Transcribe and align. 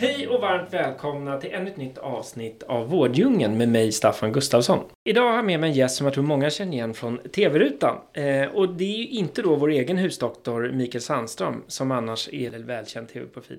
Hej 0.00 0.28
och 0.28 0.40
varmt 0.40 0.74
välkomna 0.74 1.40
till 1.40 1.52
ännu 1.52 1.70
ett 1.70 1.76
nytt 1.76 1.98
avsnitt 1.98 2.62
av 2.62 2.88
Vårddjungeln 2.88 3.58
med 3.58 3.68
mig 3.68 3.92
Staffan 3.92 4.32
Gustafsson. 4.32 4.80
Idag 5.08 5.28
har 5.28 5.36
jag 5.36 5.44
med 5.44 5.60
mig 5.60 5.70
en 5.70 5.76
gäst 5.76 5.96
som 5.96 6.06
jag 6.06 6.14
tror 6.14 6.24
många 6.24 6.50
känner 6.50 6.72
igen 6.72 6.94
från 6.94 7.18
TV-rutan. 7.18 7.96
Eh, 8.12 8.42
och 8.42 8.68
det 8.68 8.84
är 8.84 8.98
ju 8.98 9.06
inte 9.06 9.42
då 9.42 9.56
vår 9.56 9.70
egen 9.70 9.98
husdoktor 9.98 10.70
Mikael 10.72 11.02
Sandström 11.02 11.62
som 11.66 11.90
annars 11.90 12.28
är 12.32 12.54
en 12.54 12.66
välkänd 12.66 13.08
TV-profil. 13.08 13.58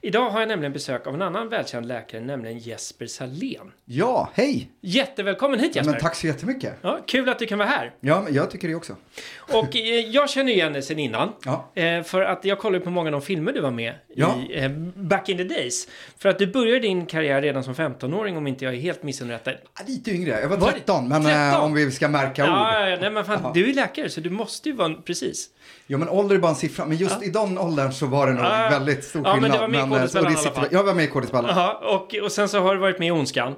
Idag 0.00 0.30
har 0.30 0.40
jag 0.40 0.48
nämligen 0.48 0.72
besök 0.72 1.06
av 1.06 1.14
en 1.14 1.22
annan 1.22 1.48
välkänd 1.48 1.86
läkare, 1.86 2.20
nämligen 2.20 2.58
Jesper 2.58 3.06
Salén. 3.06 3.72
Ja, 3.84 4.30
hej! 4.34 4.70
Jättevälkommen 4.80 5.60
hit 5.60 5.76
Jesper! 5.76 5.92
Men 5.92 6.00
tack 6.00 6.14
så 6.14 6.26
jättemycket. 6.26 6.74
Ja, 6.82 7.00
kul 7.06 7.28
att 7.28 7.38
du 7.38 7.46
kan 7.46 7.58
vara 7.58 7.68
här. 7.68 7.92
Ja, 8.00 8.22
men 8.24 8.34
jag 8.34 8.50
tycker 8.50 8.68
det 8.68 8.74
också. 8.74 8.96
Och 9.38 9.76
eh, 9.76 9.82
jag 10.10 10.30
känner 10.30 10.52
igen 10.52 10.72
dig 10.72 10.82
sedan 10.82 10.98
innan. 10.98 11.32
Ja. 11.44 11.70
Eh, 11.74 12.02
för 12.02 12.20
att 12.22 12.44
jag 12.44 12.58
kollade 12.58 12.84
på 12.84 12.90
många 12.90 13.08
av 13.08 13.12
de 13.12 13.22
filmer 13.22 13.52
du 13.52 13.60
var 13.60 13.70
med 13.70 13.94
Ja. 14.14 14.34
i 14.50 14.58
eh, 14.64 14.70
back 14.94 15.28
in 15.28 15.36
the 15.36 15.44
days. 15.44 15.88
För 16.18 16.28
att 16.28 16.38
du 16.38 16.46
började 16.46 16.78
din 16.80 17.06
karriär 17.06 17.42
redan 17.42 17.64
som 17.64 17.74
15-åring 17.74 18.36
om 18.36 18.46
inte 18.46 18.64
jag 18.64 18.74
är 18.74 18.78
helt 18.78 19.02
missunderrättad. 19.02 19.54
Ja, 19.78 19.84
Lite 19.86 20.10
yngre, 20.10 20.40
jag 20.40 20.48
var 20.48 20.56
Var 20.56 20.72
13, 20.86 21.08
men 21.08 21.22
13? 21.22 21.38
eh, 21.40 21.64
om 21.64 21.74
vi 21.74 21.90
ska 21.90 22.08
märka 22.08 22.42
ord. 22.44 22.50
Ja, 22.50 22.88
ja, 22.88 22.96
nej 23.00 23.10
men 23.10 23.24
fan, 23.24 23.52
du 23.54 23.70
är 23.70 23.74
läkare 23.74 24.08
så 24.10 24.20
du 24.20 24.30
måste 24.30 24.68
ju 24.68 24.74
vara 24.74 24.94
precis. 24.94 25.46
Jo, 25.86 25.98
men 25.98 26.08
ålder 26.08 26.34
är 26.36 26.40
bara 26.40 26.48
en 26.48 26.54
siffra. 26.54 26.86
Men 26.86 26.96
just 26.96 27.22
i 27.22 27.30
den 27.30 27.58
åldern 27.58 27.92
så 27.92 28.06
var 28.06 28.26
det 28.26 28.32
nog 28.32 28.44
Ja. 28.44 28.68
väldigt 28.70 29.04
stor 29.04 29.22
Ja, 29.24 29.32
men 29.32 29.42
skillnad. 29.42 29.58
det 29.58 29.60
var 29.60 29.68
med 29.68 29.78
i 29.78 29.82
eh, 29.82 29.88
och 30.24 30.30
i 30.32 30.46
alla 30.46 30.54
fall. 30.54 30.68
Jag 30.70 30.84
var 30.84 30.94
med 30.94 31.10
i. 31.10 31.48
Jaha, 31.48 31.72
och, 31.74 32.14
och 32.24 32.32
sen 32.32 32.48
så 32.48 32.60
har 32.60 32.74
du 32.74 32.80
varit 32.80 32.98
med 32.98 33.08
i 33.08 33.10
Ondskan. 33.10 33.54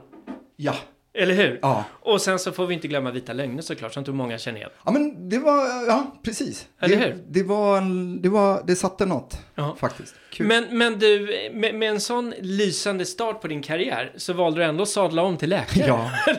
Ja. 0.57 0.75
Eller 1.15 1.35
hur? 1.35 1.59
Ja. 1.63 1.85
Och 2.01 2.21
sen 2.23 2.39
så 2.39 2.53
får 2.53 2.67
vi 2.67 2.75
inte 2.75 2.89
glömma 2.89 3.11
Vita 3.11 3.33
lögner 3.33 3.63
såklart, 3.63 3.95
som 3.95 4.05
tror 4.05 4.15
många 4.15 4.39
känner 4.39 4.59
igen. 4.59 4.71
Ja, 4.85 4.93
men 4.93 5.29
det 5.29 5.39
var, 5.39 5.87
ja, 5.87 6.17
precis. 6.23 6.67
Eller 6.81 6.97
det, 6.97 7.05
hur? 7.05 7.25
Det 7.29 7.43
var, 7.43 7.81
det 8.23 8.29
var, 8.29 8.63
det 8.67 8.77
satte 8.77 9.07
något, 9.07 9.39
Ja. 9.55 9.77
faktiskt. 9.81 10.15
Kul. 10.31 10.47
Men, 10.47 10.79
men 10.79 10.99
du, 10.99 11.27
med, 11.55 11.75
med 11.75 11.89
en 11.91 12.01
sån 12.01 12.35
lysande 12.41 13.05
start 13.07 13.41
på 13.41 13.49
din 13.49 13.63
karriär 13.63 14.13
så 14.17 14.33
valde 14.33 14.61
du 14.61 14.65
ändå 14.65 14.83
att 14.83 14.89
sadla 14.89 15.23
om 15.23 15.37
till 15.37 15.51
läkare. 15.51 15.87
Ja. 15.87 16.11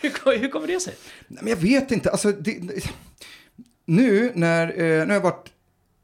hur, 0.00 0.10
kom- 0.10 0.40
hur 0.40 0.48
kommer 0.48 0.66
det 0.66 0.80
sig? 0.80 0.94
Nej, 1.28 1.38
men 1.42 1.50
jag 1.50 1.56
vet 1.56 1.90
inte, 1.92 2.10
alltså 2.10 2.32
det, 2.32 2.84
nu 3.84 4.32
när, 4.34 4.68
eh, 4.68 4.76
nu 4.78 5.06
har 5.06 5.14
jag 5.14 5.20
varit 5.20 5.48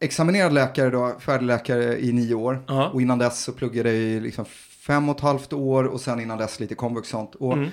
examinerad 0.00 0.52
läkare 0.52 0.90
då, 0.90 1.16
färdig 1.20 1.46
läkare 1.46 1.98
i 2.00 2.12
nio 2.12 2.34
år. 2.34 2.64
Ja. 2.68 2.88
Och 2.88 3.02
innan 3.02 3.18
dess 3.18 3.42
så 3.44 3.52
pluggade 3.52 3.92
jag 3.92 3.98
i 3.98 4.20
liksom 4.20 4.44
fem 4.86 5.08
och 5.08 5.16
ett 5.16 5.22
halvt 5.22 5.52
år 5.52 5.84
och 5.84 6.00
sen 6.00 6.20
innan 6.20 6.38
dess 6.38 6.60
lite 6.60 6.74
komvux 6.74 7.06
och 7.06 7.10
sånt. 7.20 7.34
Och, 7.34 7.52
Mm. 7.52 7.70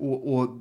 Och, 0.00 0.34
och 0.34 0.58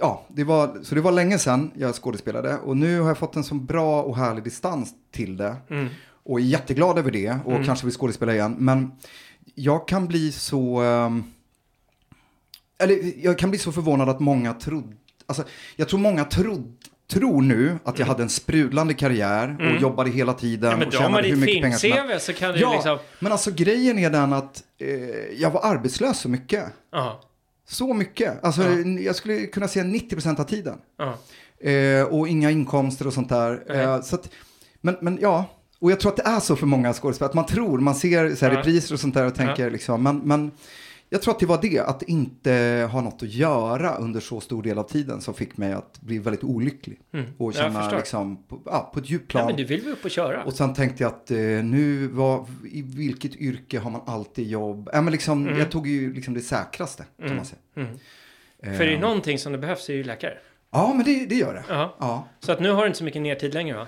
ja, 0.00 0.26
det 0.28 0.44
var, 0.44 0.78
så 0.82 0.94
det 0.94 1.00
var 1.00 1.12
länge 1.12 1.38
sedan 1.38 1.70
jag 1.74 1.94
skådespelade. 1.94 2.58
Och 2.58 2.76
nu 2.76 3.00
har 3.00 3.08
jag 3.08 3.18
fått 3.18 3.36
en 3.36 3.44
så 3.44 3.54
bra 3.54 4.02
och 4.02 4.16
härlig 4.16 4.44
distans 4.44 4.94
till 5.10 5.36
det. 5.36 5.56
Mm. 5.70 5.88
Och 6.24 6.40
är 6.40 6.44
jätteglad 6.44 6.98
över 6.98 7.10
det 7.10 7.38
och 7.44 7.64
kanske 7.64 7.86
vill 7.86 7.94
skådespela 7.94 8.34
igen. 8.34 8.56
Men 8.58 8.92
jag 9.54 9.88
kan 9.88 10.06
bli 10.06 10.32
så... 10.32 10.80
ehm, 10.80 11.24
eller 12.78 13.24
jag 13.24 13.38
kan 13.38 13.50
bli 13.50 13.58
så 13.58 13.72
förvånad 13.72 14.08
att 14.08 14.20
många 14.20 14.54
trodde... 14.54 14.96
Alltså, 15.26 15.44
jag 15.76 15.88
tror 15.88 16.00
många 16.00 16.24
trod, 16.24 16.76
tror 17.08 17.42
nu 17.42 17.78
att 17.84 17.98
jag 17.98 18.06
hade 18.06 18.22
en 18.22 18.28
sprudlande 18.28 18.94
karriär 18.94 19.56
och 19.60 19.82
jobbade 19.82 20.10
hela 20.10 20.32
tiden 20.32 20.72
Mm. 20.72 20.80
Ja, 20.80 20.86
men 20.86 20.88
och 20.88 20.92
tjänade 20.92 21.28
hur 21.28 21.36
mycket 21.36 21.62
pengar 21.62 21.78
som 21.78 21.90
helst. 21.92 22.30
Ja, 22.40 22.72
liksom... 22.72 22.98
men 23.18 23.32
alltså 23.32 23.50
grejen 23.50 23.98
är 23.98 24.10
den 24.10 24.32
att 24.32 24.62
eh, 24.78 24.88
jag 25.40 25.50
var 25.50 25.64
arbetslös 25.64 26.20
så 26.20 26.28
mycket. 26.28 26.64
Ja, 26.92 27.20
Så 27.68 27.94
mycket. 27.94 28.44
Alltså 28.44 28.62
jag 29.00 29.16
skulle 29.16 29.46
kunna 29.46 29.68
säga 29.68 29.84
90% 29.84 30.40
av 30.40 30.44
tiden. 30.44 30.78
ja. 30.98 31.14
Eh, 31.70 32.02
och 32.02 32.28
inga 32.28 32.50
inkomster 32.50 33.06
och 33.06 33.12
sånt 33.12 33.28
där. 33.28 33.76
Eh, 33.76 34.02
så 34.02 34.14
att, 34.14 34.28
men, 34.80 34.96
men 35.00 35.18
ja, 35.20 35.44
och 35.78 35.90
jag 35.90 36.00
tror 36.00 36.10
att 36.10 36.16
det 36.16 36.22
är 36.26 36.40
så 36.40 36.56
för 36.56 36.66
många 36.66 36.92
skådespelare. 36.92 37.28
Att 37.30 37.34
man 37.34 37.46
tror, 37.46 37.78
man 37.78 37.94
ser 37.94 38.34
så 38.34 38.46
här, 38.46 38.52
Ja. 38.52 38.58
repriser 38.58 38.94
och 38.94 39.00
sånt 39.00 39.14
där 39.14 39.26
och 39.26 39.34
tänker 39.34 39.70
liksom, 39.70 40.02
men, 40.02 40.18
men 40.18 40.50
jag 41.10 41.22
tror 41.22 41.34
att 41.34 41.40
det 41.40 41.46
var 41.46 41.58
det, 41.62 41.78
att 41.78 42.02
inte 42.02 42.88
ha 42.92 43.00
något 43.00 43.22
att 43.22 43.28
göra 43.28 43.94
under 43.96 44.20
så 44.20 44.40
stor 44.40 44.62
del 44.62 44.78
av 44.78 44.82
tiden 44.82 45.20
som 45.20 45.34
fick 45.34 45.56
mig 45.56 45.72
att 45.72 46.00
bli 46.00 46.18
väldigt 46.18 46.44
olycklig. 46.44 47.00
Och 47.10 47.14
Mm. 47.18 47.32
Jag 47.38 47.54
känna 47.54 47.90
liksom, 47.96 48.36
på, 48.48 48.60
ja, 48.64 48.90
på 48.94 48.98
ett 49.00 49.10
djupt 49.10 49.24
ja 49.34 49.38
plan. 49.38 49.46
men 49.46 49.56
du 49.56 49.64
vill 49.64 49.80
väl 49.82 49.92
upp 49.92 50.04
och 50.04 50.10
köra? 50.10 50.44
Och 50.44 50.52
sen 50.52 50.74
tänkte 50.74 51.02
jag 51.02 51.08
att 51.12 51.30
eh, 51.30 51.36
nu, 51.38 52.06
var, 52.06 52.46
i 52.72 52.82
vilket 52.82 53.36
yrke 53.36 53.78
har 53.78 53.90
man 53.90 54.00
alltid 54.06 54.46
jobb? 54.46 54.90
Ja, 54.92 55.00
men 55.02 55.12
liksom, 55.12 55.46
Jag 55.58 55.70
tog 55.70 55.86
ju 55.86 56.14
liksom 56.14 56.34
det 56.34 56.40
säkraste, 56.40 57.04
kan 57.26 57.36
man 57.36 57.44
säga. 57.44 57.58
Mm. 57.76 57.88
Eh, 58.62 58.72
För 58.72 58.84
är 58.84 58.90
det 58.90 58.98
någonting 58.98 59.38
som 59.38 59.52
det 59.52 59.58
behövs 59.58 59.88
är 59.88 59.94
ju 59.94 60.04
läkare. 60.04 60.38
Ja, 60.70 60.92
men 60.94 61.04
det, 61.04 61.26
det 61.26 61.34
gör 61.34 61.54
det. 61.54 61.64
Ja. 61.68 61.96
Ja. 62.00 62.28
Så 62.40 62.52
att 62.52 62.60
nu 62.60 62.70
har 62.70 62.80
du 62.82 62.86
inte 62.86 62.98
så 62.98 63.04
mycket 63.04 63.22
nertid 63.22 63.54
längre 63.54 63.76
va? 63.76 63.86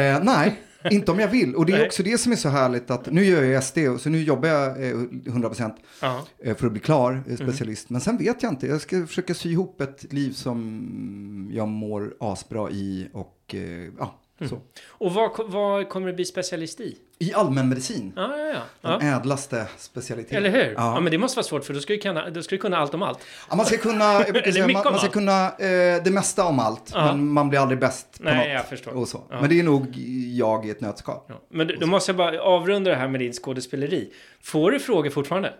Eh, 0.00 0.22
nej, 0.22 0.60
inte 0.90 1.12
om 1.12 1.18
jag 1.18 1.28
vill. 1.28 1.54
Och 1.54 1.66
det 1.66 1.72
är 1.72 1.86
också 1.86 2.02
det 2.02 2.18
som 2.18 2.32
är 2.32 2.36
så 2.36 2.48
härligt 2.48 2.90
att 2.90 3.10
nu 3.12 3.24
gör 3.24 3.42
jag 3.42 3.64
SD, 3.64 3.78
och 3.78 4.00
så 4.00 4.08
nu 4.08 4.22
jobbar 4.22 4.48
jag 4.48 4.68
eh, 4.88 4.94
100% 4.94 5.72
Ja. 6.00 6.26
eh, 6.44 6.56
för 6.56 6.66
att 6.66 6.72
bli 6.72 6.80
klar 6.80 7.12
Mm. 7.12 7.24
eh, 7.30 7.36
specialist. 7.36 7.90
Men 7.90 8.00
sen 8.00 8.16
vet 8.16 8.42
jag 8.42 8.52
inte, 8.52 8.66
jag 8.66 8.80
ska 8.80 9.06
försöka 9.06 9.34
sy 9.34 9.50
ihop 9.50 9.80
ett 9.80 10.12
liv 10.12 10.32
som 10.32 11.50
jag 11.52 11.68
mår 11.68 12.14
asbra 12.20 12.70
i 12.70 13.08
och 13.12 13.54
eh, 13.54 13.88
ja, 13.98 14.20
Mm. 14.40 14.60
Och 14.88 15.14
vad, 15.14 15.30
vad 15.50 15.88
kommer 15.88 16.06
du 16.06 16.12
bli 16.12 16.24
specialist 16.24 16.80
i? 16.80 16.96
I 17.18 17.34
allmänmedicin, 17.34 18.12
Ja, 18.16 18.36
ja, 18.38 18.62
ja. 18.80 18.98
den 18.98 19.08
ja. 19.08 19.16
ädlaste 19.16 19.66
specialiteten. 19.76 20.36
Eller 20.38 20.50
hur? 20.50 20.72
Ja. 20.72 20.94
Ja. 20.94 21.00
men 21.00 21.10
det 21.12 21.18
måste 21.18 21.36
vara 21.36 21.44
svårt 21.46 21.64
för 21.64 21.74
då 21.74 21.80
ska 21.80 21.92
du 21.92 21.98
kunna, 21.98 22.30
då 22.30 22.42
ska 22.42 22.54
du 22.56 22.60
kunna 22.60 22.76
allt 22.76 22.94
om 22.94 23.02
allt. 23.02 23.18
Ja, 23.50 23.56
man 23.56 23.66
ska 23.66 23.76
kunna, 23.76 24.22
säga, 24.24 24.66
man, 24.66 24.72
man 24.72 24.82
ska 24.82 24.90
allt. 24.90 25.12
kunna 25.12 25.46
eh, 25.46 26.02
det 26.04 26.10
mesta 26.12 26.44
om 26.44 26.58
allt, 26.58 26.90
Ja. 26.94 27.06
men 27.06 27.28
man 27.32 27.48
blir 27.48 27.60
aldrig 27.60 27.80
bäst 27.80 28.18
på 28.18 28.24
Nej, 28.24 28.36
något. 28.36 28.48
jag 28.54 28.68
förstår. 28.68 28.92
Och 28.92 29.08
så. 29.08 29.22
Men 29.30 29.48
det 29.48 29.58
är 29.58 29.62
nog 29.62 29.96
jag 30.36 30.66
i 30.66 30.70
ett 30.70 30.80
nötskal. 30.80 31.20
Men 31.48 31.66
då- 31.66 31.74
då 31.80 31.86
måste 31.86 32.10
jag 32.10 32.16
bara 32.16 32.40
avrunda 32.42 32.90
det 32.90 32.96
här 32.96 33.08
med 33.08 33.20
din 33.20 33.32
skådespeleri. 33.32 34.12
Får 34.42 34.70
du 34.70 34.80
frågor 34.80 35.10
fortfarande? 35.10 35.54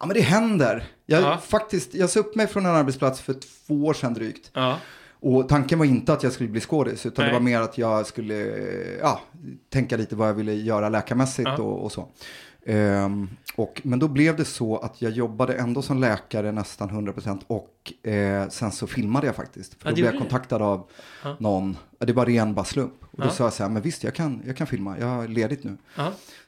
Ja, 0.00 0.06
men 0.06 0.14
det 0.14 0.20
händer. 0.20 0.84
Jag, 1.06 1.22
Ja. 1.22 1.38
faktiskt, 1.48 1.94
jag 1.94 2.10
sa 2.10 2.20
upp 2.20 2.34
mig 2.34 2.46
från 2.46 2.66
en 2.66 2.74
arbetsplats 2.74 3.20
för 3.20 3.34
två 3.66 3.74
år 3.86 3.94
sedan 3.94 4.14
drygt. 4.14 4.50
Och 5.20 5.48
tanken 5.48 5.78
var 5.78 5.86
inte 5.86 6.12
att 6.12 6.22
jag 6.22 6.32
skulle 6.32 6.48
bli 6.48 6.60
skådis, 6.60 7.06
utan 7.06 7.22
Nej. 7.22 7.32
det 7.32 7.38
var 7.38 7.44
mer 7.44 7.60
att 7.60 7.78
jag 7.78 8.06
skulle 8.06 8.34
ja, 9.00 9.20
tänka 9.70 9.96
lite 9.96 10.16
vad 10.16 10.28
jag 10.28 10.34
ville 10.34 10.54
göra 10.54 10.88
läkarmässigt 10.88 11.48
Ja. 11.48 11.62
och, 11.62 11.84
och 11.84 11.92
så. 11.92 12.08
Ehm, 12.68 13.28
och, 13.56 13.80
men 13.84 13.98
då 13.98 14.08
blev 14.08 14.36
det 14.36 14.44
så 14.44 14.76
att 14.76 15.02
jag 15.02 15.12
jobbade 15.12 15.54
ändå 15.54 15.82
som 15.82 15.98
läkare 16.00 16.52
nästan 16.52 16.90
100% 16.90 17.40
och 17.46 18.08
eh, 18.10 18.48
sen 18.48 18.72
så 18.72 18.86
filmade 18.86 19.26
jag 19.26 19.36
faktiskt. 19.36 19.74
För 19.74 19.84
då 19.84 19.88
det 19.88 19.94
blev 19.94 20.06
jag 20.14 20.18
kontaktad 20.20 20.62
av 20.62 20.90
Ja. 21.24 21.36
någon, 21.38 21.76
det 21.98 22.12
var 22.12 22.26
ren 22.26 22.54
bara 22.54 22.64
slump. 22.64 22.94
Och 23.02 23.18
då 23.18 23.24
Ja. 23.26 23.30
sa 23.30 23.44
jag 23.44 23.52
så 23.52 23.62
här, 23.62 23.70
men 23.70 23.82
visst 23.82 24.04
jag 24.04 24.14
kan, 24.14 24.42
jag 24.46 24.56
kan 24.56 24.66
filma, 24.66 24.98
jag 24.98 25.24
är 25.24 25.28
ledigt 25.28 25.64
nu. 25.64 25.76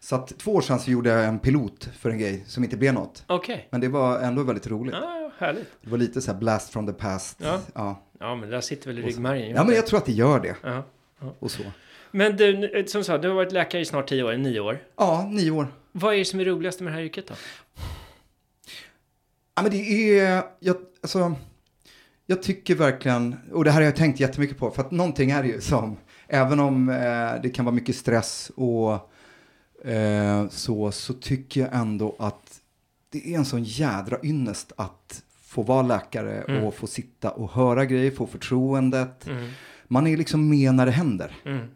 Så 0.00 0.16
att 0.16 0.38
två 0.38 0.54
år 0.54 0.60
sedan 0.60 0.78
så 0.80 0.90
gjorde 0.90 1.10
jag 1.10 1.24
en 1.24 1.38
pilot 1.38 1.88
för 1.98 2.10
en 2.10 2.18
grej 2.18 2.44
som 2.46 2.64
inte 2.64 2.76
blev 2.76 2.94
något. 2.94 3.24
Okej. 3.26 3.68
Men 3.70 3.80
det 3.80 3.88
var 3.88 4.18
ändå 4.20 4.42
väldigt 4.42 4.66
roligt. 4.66 4.94
Härligt. 5.38 5.68
Det 5.82 5.90
var 5.90 5.98
lite 5.98 6.20
så 6.20 6.32
här 6.32 6.38
blast 6.38 6.72
from 6.72 6.86
the 6.86 6.92
past. 6.92 7.38
Ja. 7.74 7.96
Ja, 8.18 8.34
men 8.34 8.40
det 8.40 8.46
där 8.46 8.60
sitter 8.60 8.86
väl 8.86 8.98
i 8.98 9.02
ryggmärgen. 9.02 9.56
ja 9.56 9.64
men 9.64 9.74
jag 9.74 9.86
tror 9.86 9.98
att 9.98 10.06
det 10.06 10.12
gör 10.12 10.40
det. 10.40 10.56
Och 11.38 11.50
så. 11.50 11.62
Men 12.10 12.36
du, 12.36 12.56
nu- 12.58 12.84
som 12.86 13.04
sagt, 13.04 13.22
du 13.22 13.28
har 13.28 13.34
varit 13.34 13.52
läkare 13.52 13.80
i 13.82 13.84
snart 13.84 14.08
tio 14.08 14.22
år, 14.22 14.36
nio 14.36 14.60
år. 14.60 14.78
Ja, 14.96 15.28
nio 15.30 15.50
år. 15.50 15.66
Vad 15.92 16.14
är 16.14 16.18
det 16.18 16.24
som 16.24 16.40
är 16.40 16.44
roligast 16.44 16.80
med 16.80 16.92
det 16.92 16.96
här 16.96 17.02
yrket 17.04 17.26
då? 17.26 17.34
Ja, 19.54 19.62
men 19.62 19.70
det 19.70 20.18
är, 20.20 20.42
jag, 20.60 20.76
alltså, 21.02 21.34
jag 22.26 22.42
tycker 22.42 22.74
verkligen, 22.74 23.36
och 23.52 23.64
det 23.64 23.70
här 23.70 23.80
har 23.80 23.84
jag 23.86 23.96
tänkt 23.96 24.20
jättemycket 24.20 24.58
på, 24.58 24.70
för 24.70 24.80
att 24.82 24.90
någonting 24.90 25.30
är 25.30 25.42
det 25.42 25.48
ju 25.48 25.60
som, 25.60 25.96
även 26.28 26.60
om 26.60 26.88
eh, 26.88 27.42
det 27.42 27.50
kan 27.54 27.64
vara 27.64 27.74
mycket 27.74 27.96
stress 27.96 28.50
och 28.56 28.92
eh, 29.90 30.48
så, 30.48 30.92
så 30.92 31.12
tycker 31.14 31.60
jag 31.60 31.70
ändå 31.72 32.16
att 32.18 32.60
det 33.12 33.34
är 33.34 33.38
en 33.38 33.44
sån 33.44 33.64
jädra 33.64 34.18
ynnest 34.22 34.72
att 34.76 35.22
få 35.42 35.62
vara 35.62 35.82
läkare 35.82 36.44
Mm. 36.48 36.64
och 36.64 36.74
få 36.74 36.86
sitta 36.86 37.30
och 37.30 37.50
höra 37.52 37.84
grejer, 37.84 38.10
få 38.10 38.26
förtroendet. 38.26 39.26
Mm. 39.26 39.50
Man 39.84 40.06
är 40.06 40.16
liksom 40.16 40.48
med 40.48 40.74
när 40.74 40.86
det 40.86 40.92
händer 40.92 41.36
Mm. 41.44 41.66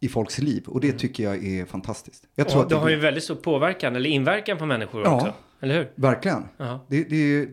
I 0.00 0.08
folks 0.08 0.38
liv 0.38 0.64
och 0.66 0.80
det 0.80 0.92
tycker 0.92 1.24
jag 1.24 1.44
är 1.46 1.64
fantastiskt. 1.64 2.24
Jag 2.34 2.48
tror 2.48 2.62
att 2.62 2.68
det 2.68 2.74
det, 2.74 2.80
har 2.80 2.88
ju 2.88 2.96
väldigt 2.96 3.24
stor 3.24 3.34
påverkan, 3.34 3.96
eller 3.96 4.10
inverkan 4.10 4.58
på 4.58 4.66
människor 4.66 5.02
Ja. 5.04 5.14
också. 5.14 5.32
Eller 5.60 5.74
hur? 5.74 5.90
Verkligen. 5.94 6.44
Ja. 6.56 6.84
Det, 6.88 7.04
det 7.04 7.16
är 7.16 7.48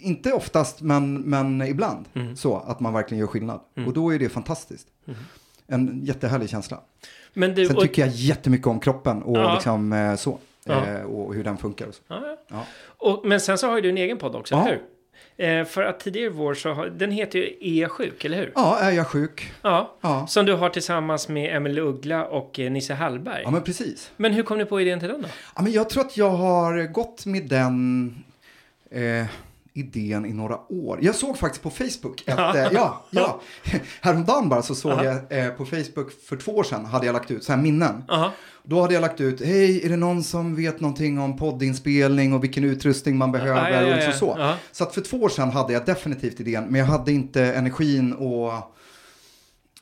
inte 0.00 0.32
oftast, 0.32 0.80
men, 0.80 1.14
men 1.20 1.62
ibland 1.62 2.04
Mm. 2.14 2.36
så 2.36 2.56
att 2.56 2.80
man 2.80 2.92
verkligen 2.92 3.20
gör 3.20 3.26
skillnad. 3.26 3.60
Mm. 3.76 3.88
Och 3.88 3.94
då 3.94 4.14
är 4.14 4.18
det 4.18 4.28
fantastiskt. 4.28 4.86
En 5.66 6.00
jättehärlig 6.04 6.50
känsla. 6.50 6.80
Men 7.34 7.54
du, 7.54 7.66
Sen 7.66 7.76
och, 7.76 7.82
tycker 7.82 8.02
jag 8.02 8.10
jättemycket 8.14 8.66
om 8.66 8.80
kroppen 8.80 9.22
och 9.22 9.36
Ja. 9.38 9.54
liksom 9.54 9.92
eh, 9.92 10.14
så. 10.16 10.38
Ja. 10.64 10.86
eh, 10.86 11.02
och 11.02 11.34
hur 11.34 11.44
den 11.44 11.56
funkar. 11.56 11.86
Och 11.86 11.94
så. 11.94 12.02
Ja, 12.08 12.20
ja. 12.26 12.36
Ja. 12.50 12.64
Och, 12.86 13.26
men 13.26 13.40
sen 13.40 13.58
så 13.58 13.66
har 13.68 13.76
ju 13.76 13.80
du 13.82 13.88
en 13.88 13.98
egen 13.98 14.18
podd 14.18 14.34
också, 14.34 14.54
Ja. 14.54 14.60
eller 14.62 14.70
hur? 14.72 14.82
Eh, 15.36 15.64
för 15.64 15.82
att 15.82 16.00
tidigare 16.00 16.26
i 16.26 16.30
vår 16.30 16.54
så 16.54 16.72
har, 16.72 16.86
den 16.86 17.10
heter 17.10 17.38
ju 17.38 17.56
Är 17.60 17.80
jag 17.80 17.90
sjuk, 17.90 18.24
eller 18.24 18.36
hur? 18.38 18.52
Ja, 18.54 18.78
är 18.78 18.90
jag 18.90 19.06
sjuk? 19.06 19.52
Ja. 19.62 19.94
Ja. 20.00 20.26
Som 20.26 20.46
du 20.46 20.54
har 20.54 20.68
tillsammans 20.68 21.28
med 21.28 21.56
Emelie 21.56 21.80
Uggla 21.82 22.24
och 22.24 22.60
eh, 22.60 22.70
Nisse 22.70 22.94
Hallberg. 22.94 23.42
Ja, 23.44 23.50
men 23.50 23.62
precis. 23.62 24.10
Men 24.16 24.32
hur 24.32 24.42
kom 24.42 24.58
ni 24.58 24.64
på 24.64 24.80
idén 24.80 25.00
till 25.00 25.08
den 25.08 25.22
då? 25.22 25.28
Ja, 25.56 25.62
men 25.62 25.72
jag 25.72 25.90
tror 25.90 26.04
att 26.04 26.16
jag 26.16 26.30
har 26.30 26.86
gått 26.92 27.26
med 27.26 27.48
den 27.48 28.08
eh, 28.90 29.26
idén 29.76 30.26
i 30.26 30.32
några 30.32 30.72
år. 30.72 30.98
Jag 31.02 31.14
såg 31.14 31.38
faktiskt 31.38 31.62
på 31.62 31.70
Facebook, 31.70 32.24
att, 32.26 32.56
eh, 32.56 32.68
ja, 32.72 33.04
ja, 33.10 33.40
häromdagen 34.00 34.48
bara 34.48 34.62
så 34.62 34.74
såg 34.74 34.92
Aha. 34.92 35.04
jag 35.04 35.44
eh, 35.46 35.50
på 35.50 35.64
Facebook 35.66 36.10
för 36.28 36.36
två 36.36 36.52
år 36.56 36.62
sedan 36.62 36.84
hade 36.84 37.06
jag 37.06 37.12
lagt 37.12 37.30
ut 37.30 37.44
så 37.44 37.52
här 37.52 37.60
minnen. 37.60 38.04
Jaha. 38.08 38.30
Då 38.62 38.80
hade 38.80 38.94
jag 38.94 39.00
lagt 39.00 39.20
ut, 39.20 39.40
hej, 39.44 39.84
är 39.84 39.88
det 39.88 39.96
någon 39.96 40.24
som 40.24 40.56
vet 40.56 40.80
någonting 40.80 41.18
om 41.18 41.36
poddinspelning 41.36 42.32
och 42.32 42.44
vilken 42.44 42.64
utrustning 42.64 43.16
man 43.16 43.32
behöver 43.32 43.70
Ja, 43.70 43.70
ja, 43.70 43.82
ja, 43.82 43.88
och 43.90 43.96
liksom 43.96 44.12
så. 44.12 44.36
ja. 44.38 44.56
Så 44.72 44.84
att 44.84 44.94
för 44.94 45.00
två 45.00 45.16
år 45.16 45.28
sedan 45.28 45.50
hade 45.50 45.72
jag 45.72 45.86
definitivt 45.86 46.40
idén, 46.40 46.64
men 46.64 46.78
jag 46.78 46.86
hade 46.86 47.12
inte 47.12 47.42
energin 47.52 48.12
och 48.12 48.52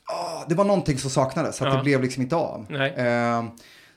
ah, 0.05 0.45
det 0.49 0.55
var 0.55 0.65
någonting 0.65 0.97
som 0.97 1.09
saknades, 1.09 1.55
så 1.57 1.63
att 1.65 1.71
Ja. 1.71 1.77
det 1.77 1.83
blev 1.83 2.01
liksom 2.01 2.23
inte 2.23 2.35
av. 2.35 2.65
Nej. 2.69 2.93
Eh, 2.93 3.43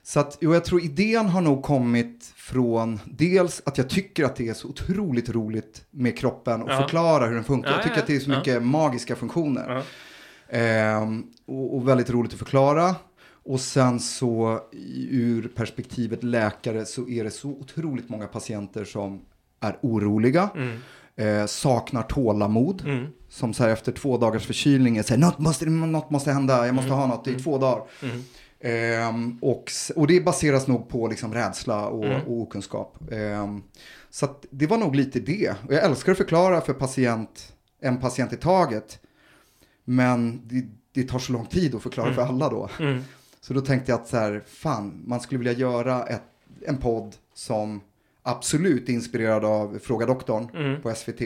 så 0.03 0.19
att, 0.19 0.37
jo, 0.41 0.53
jag 0.53 0.65
tror 0.65 0.81
idén 0.81 1.25
har 1.29 1.41
nog 1.41 1.63
kommit 1.63 2.33
från 2.51 2.99
dels 3.05 3.61
att 3.65 3.77
jag 3.77 3.89
tycker 3.89 4.23
att 4.25 4.35
det 4.35 4.47
är 4.49 4.53
så 4.53 4.67
otroligt 4.67 5.29
roligt 5.29 5.85
med 5.91 6.17
kroppen 6.17 6.61
och 6.61 6.69
Ja. 6.71 6.81
förklara 6.81 7.25
hur 7.25 7.35
den 7.35 7.43
funkar. 7.43 7.69
Ja, 7.69 7.75
jag 7.75 7.83
tycker 7.83 7.99
att 7.99 8.07
det 8.07 8.15
är 8.15 8.19
så 8.19 8.29
mycket 8.29 8.63
magiska 8.63 9.15
funktioner. 9.15 9.83
Ehm, 10.49 11.23
och, 11.45 11.75
och 11.75 11.87
väldigt 11.87 12.09
roligt 12.09 12.33
att 12.33 12.39
förklara. 12.39 12.95
Och 13.45 13.59
sen 13.59 13.99
så 13.99 14.59
ur 15.09 15.47
perspektivet 15.55 16.23
läkare 16.23 16.85
så 16.85 17.09
är 17.09 17.23
det 17.23 17.31
så 17.31 17.49
otroligt 17.49 18.09
många 18.09 18.27
patienter 18.27 18.83
som 18.85 19.21
är 19.59 19.77
oroliga, 19.81 20.49
Mm. 20.55 20.77
eh, 21.15 21.45
saknar 21.45 22.01
tålamod. 22.03 22.81
Mm. 22.85 23.05
Som 23.29 23.53
så 23.53 23.63
här 23.63 23.69
efter 23.69 23.91
två 23.91 24.17
dagars 24.17 24.45
förkylning 24.45 24.97
är 24.97 25.03
så 25.03 25.13
här, 25.13 25.21
något 25.21 25.39
måste, 25.39 25.65
något 25.65 26.09
måste 26.09 26.31
hända, 26.31 26.65
jag 26.65 26.75
måste 26.75 26.91
ha 26.91 27.07
något 27.07 27.27
i 27.27 27.35
två 27.35 27.57
dagar. 27.57 27.83
Mm. 28.59 29.01
Ehm, 29.09 29.37
och, 29.41 29.71
och 29.95 30.07
det 30.07 30.21
baseras 30.21 30.67
nog 30.67 30.89
på 30.89 31.07
liksom 31.07 31.33
rädsla 31.33 31.87
och, 31.87 32.05
Mm. 32.05 32.21
och 32.27 32.41
okunskap. 32.41 32.97
Ehm, 33.11 33.63
så 34.09 34.27
det 34.49 34.67
var 34.67 34.77
nog 34.77 34.95
lite 34.95 35.19
det. 35.19 35.49
Och 35.67 35.73
jag 35.73 35.83
älskar 35.83 36.11
att 36.11 36.17
förklara 36.17 36.61
för 36.61 36.73
patient, 36.73 37.53
en 37.81 37.97
patient 37.99 38.33
i 38.33 38.37
taget. 38.37 38.99
Men 39.85 40.41
det, 40.47 40.65
det 40.91 41.03
tar 41.03 41.19
så 41.19 41.33
lång 41.33 41.45
tid 41.45 41.75
att 41.75 41.81
förklara 41.83 42.13
för 42.13 42.21
alla 42.21 42.49
då. 42.49 42.69
Mm. 42.79 43.03
Så 43.41 43.53
då 43.53 43.61
tänkte 43.61 43.91
jag 43.91 43.99
att 44.01 44.07
så 44.07 44.17
här, 44.17 44.43
fan, 44.47 45.03
man 45.05 45.19
skulle 45.19 45.37
vilja 45.39 45.53
göra 45.53 46.03
ett, 46.03 46.23
en 46.65 46.77
podd 46.77 47.15
som 47.33 47.81
absolut 48.23 48.89
är 48.89 48.93
inspirerad 48.93 49.45
av 49.45 49.79
Fråga 49.83 50.05
doktorn 50.05 50.49
Mm. 50.55 50.81
på 50.81 50.93
SVT. 50.95 51.21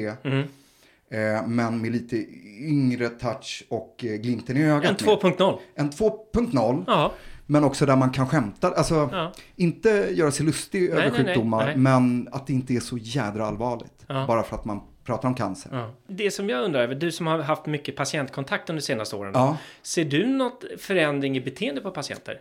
Eh, 1.12 1.48
men 1.48 1.81
med 1.81 1.92
lite 1.92 2.25
yngre 2.60 3.10
touch 3.10 3.63
och 3.69 4.06
eh, 4.06 4.12
glimten 4.16 4.58
i 4.58 4.63
ögat. 4.63 5.02
En 5.02 5.08
2.0. 5.08 5.60
En 5.75 5.90
2.0. 5.90 6.84
Ja. 6.88 7.12
Men 7.46 7.63
också 7.63 7.86
där 7.86 7.96
man 7.96 8.10
kan 8.10 8.28
skämta, 8.28 8.72
alltså 8.72 9.10
Ja. 9.12 9.31
inte 9.56 9.90
göra 10.12 10.31
sig 10.31 10.46
lustig 10.46 10.90
över 10.90 11.02
nej, 11.02 11.12
nej, 11.12 11.25
sjukdomar, 11.25 11.66
nej. 11.66 11.75
men 11.78 12.30
att 12.31 12.48
det 12.48 12.54
inte 12.54 12.74
är 12.74 12.80
så 12.80 12.98
jädra 12.98 13.46
allvarligt. 13.46 14.06
Ja. 14.08 14.25
Bara 14.28 14.44
för 14.44 14.56
att 14.56 14.66
man 14.66 14.81
pratar 15.06 15.28
om 15.30 15.36
cancer. 15.36 15.69
Ja. 15.74 15.78
Ja. 15.80 15.94
Det 16.08 16.31
som 16.31 16.50
jag 16.50 16.63
undrar 16.63 16.81
över, 16.81 16.96
du 16.96 17.12
som 17.12 17.28
har 17.28 17.40
haft 17.40 17.66
mycket 17.66 17.96
patientkontakt 17.96 18.69
under 18.69 18.81
de 18.81 18.86
senaste 18.86 19.16
åren. 19.16 19.56
Ser 19.81 20.06
du 20.06 20.25
något 20.28 20.63
förändring 20.80 21.38
i 21.38 21.42
beteende 21.42 21.81
på 21.81 21.92
patienter? 21.92 22.38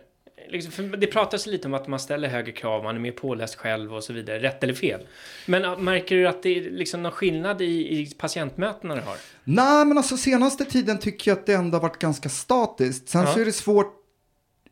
Liksom, 0.49 0.95
det 0.97 1.07
pratas 1.07 1.45
lite 1.45 1.67
om 1.67 1.73
att 1.73 1.87
man 1.87 1.99
ställer 1.99 2.27
högre 2.29 2.51
krav, 2.51 2.83
man 2.83 2.95
är 2.95 2.99
mer 2.99 3.11
påläst 3.11 3.55
själv 3.55 3.93
och 3.95 4.03
så 4.03 4.13
vidare, 4.13 4.39
rätt 4.39 4.63
eller 4.63 4.73
fel. 4.73 5.07
Men 5.45 5.63
äh, 5.65 5.77
märker 5.79 6.15
du 6.15 6.27
att 6.27 6.43
det 6.43 6.49
är 6.57 6.71
liksom 6.71 7.03
någon 7.03 7.11
skillnad 7.11 7.61
i, 7.61 7.65
i 7.99 8.11
patientmötena 8.17 8.95
du 8.95 9.01
har? 9.01 9.15
Nej, 9.43 9.85
men 9.85 9.97
alltså 9.97 10.17
senaste 10.17 10.65
tiden 10.65 10.97
tycker 10.97 11.31
jag 11.31 11.37
att 11.39 11.45
det 11.45 11.53
ändå 11.53 11.77
har 11.77 11.81
varit 11.81 11.99
ganska 11.99 12.29
statiskt. 12.29 13.09
Sen 13.09 13.21
Ja. 13.21 13.33
så 13.33 13.39
är 13.39 13.45
det 13.45 13.51
svårt. 13.51 13.97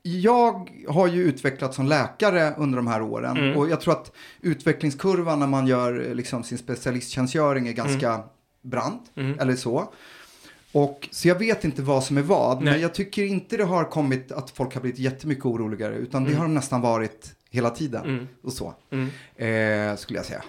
Jag 0.02 0.70
har 0.88 1.08
ju 1.08 1.24
utvecklats 1.24 1.76
som 1.76 1.86
läkare 1.88 2.54
under 2.58 2.76
de 2.76 2.88
här 2.88 3.02
åren 3.02 3.38
Mm. 3.38 3.58
och 3.58 3.70
jag 3.70 3.82
tror 3.82 3.94
att 3.94 4.12
utvecklingskurvan 4.42 5.40
när 5.40 5.48
man 5.48 5.68
gör 5.68 6.14
liksom 6.16 6.44
sin 6.44 6.58
specialisttjänstgöring 6.58 7.68
är 7.68 7.74
ganska 7.74 8.24
brant 8.62 9.12
Mm. 9.16 9.40
eller 9.40 9.56
så. 9.56 9.94
Och 10.72 11.08
så 11.12 11.28
jag 11.28 11.36
vet 11.40 11.64
inte 11.64 11.82
vad 11.82 12.04
som 12.04 12.18
är 12.18 12.22
vad, 12.22 12.62
Nej. 12.62 12.74
men 12.74 12.82
jag 12.82 12.94
tycker 12.94 13.24
inte 13.24 13.58
det 13.58 13.64
har 13.64 13.84
kommit 13.86 14.32
att 14.32 14.50
folk 14.52 14.74
har 14.74 14.82
blivit 14.82 15.00
jättemycket 15.00 15.46
oroligare, 15.46 15.96
utan 15.96 16.24
det 16.24 16.30
Mm. 16.30 16.40
har 16.40 16.46
de 16.48 16.54
nästan 16.54 16.82
varit 16.82 17.36
hela 17.50 17.70
tiden 17.70 18.04
Mm. 18.06 18.28
och 18.44 18.54
så, 18.54 18.74
Mm. 18.92 19.92
eh, 19.92 19.98
skulle 19.98 20.20
jag 20.20 20.26
säga. 20.26 20.44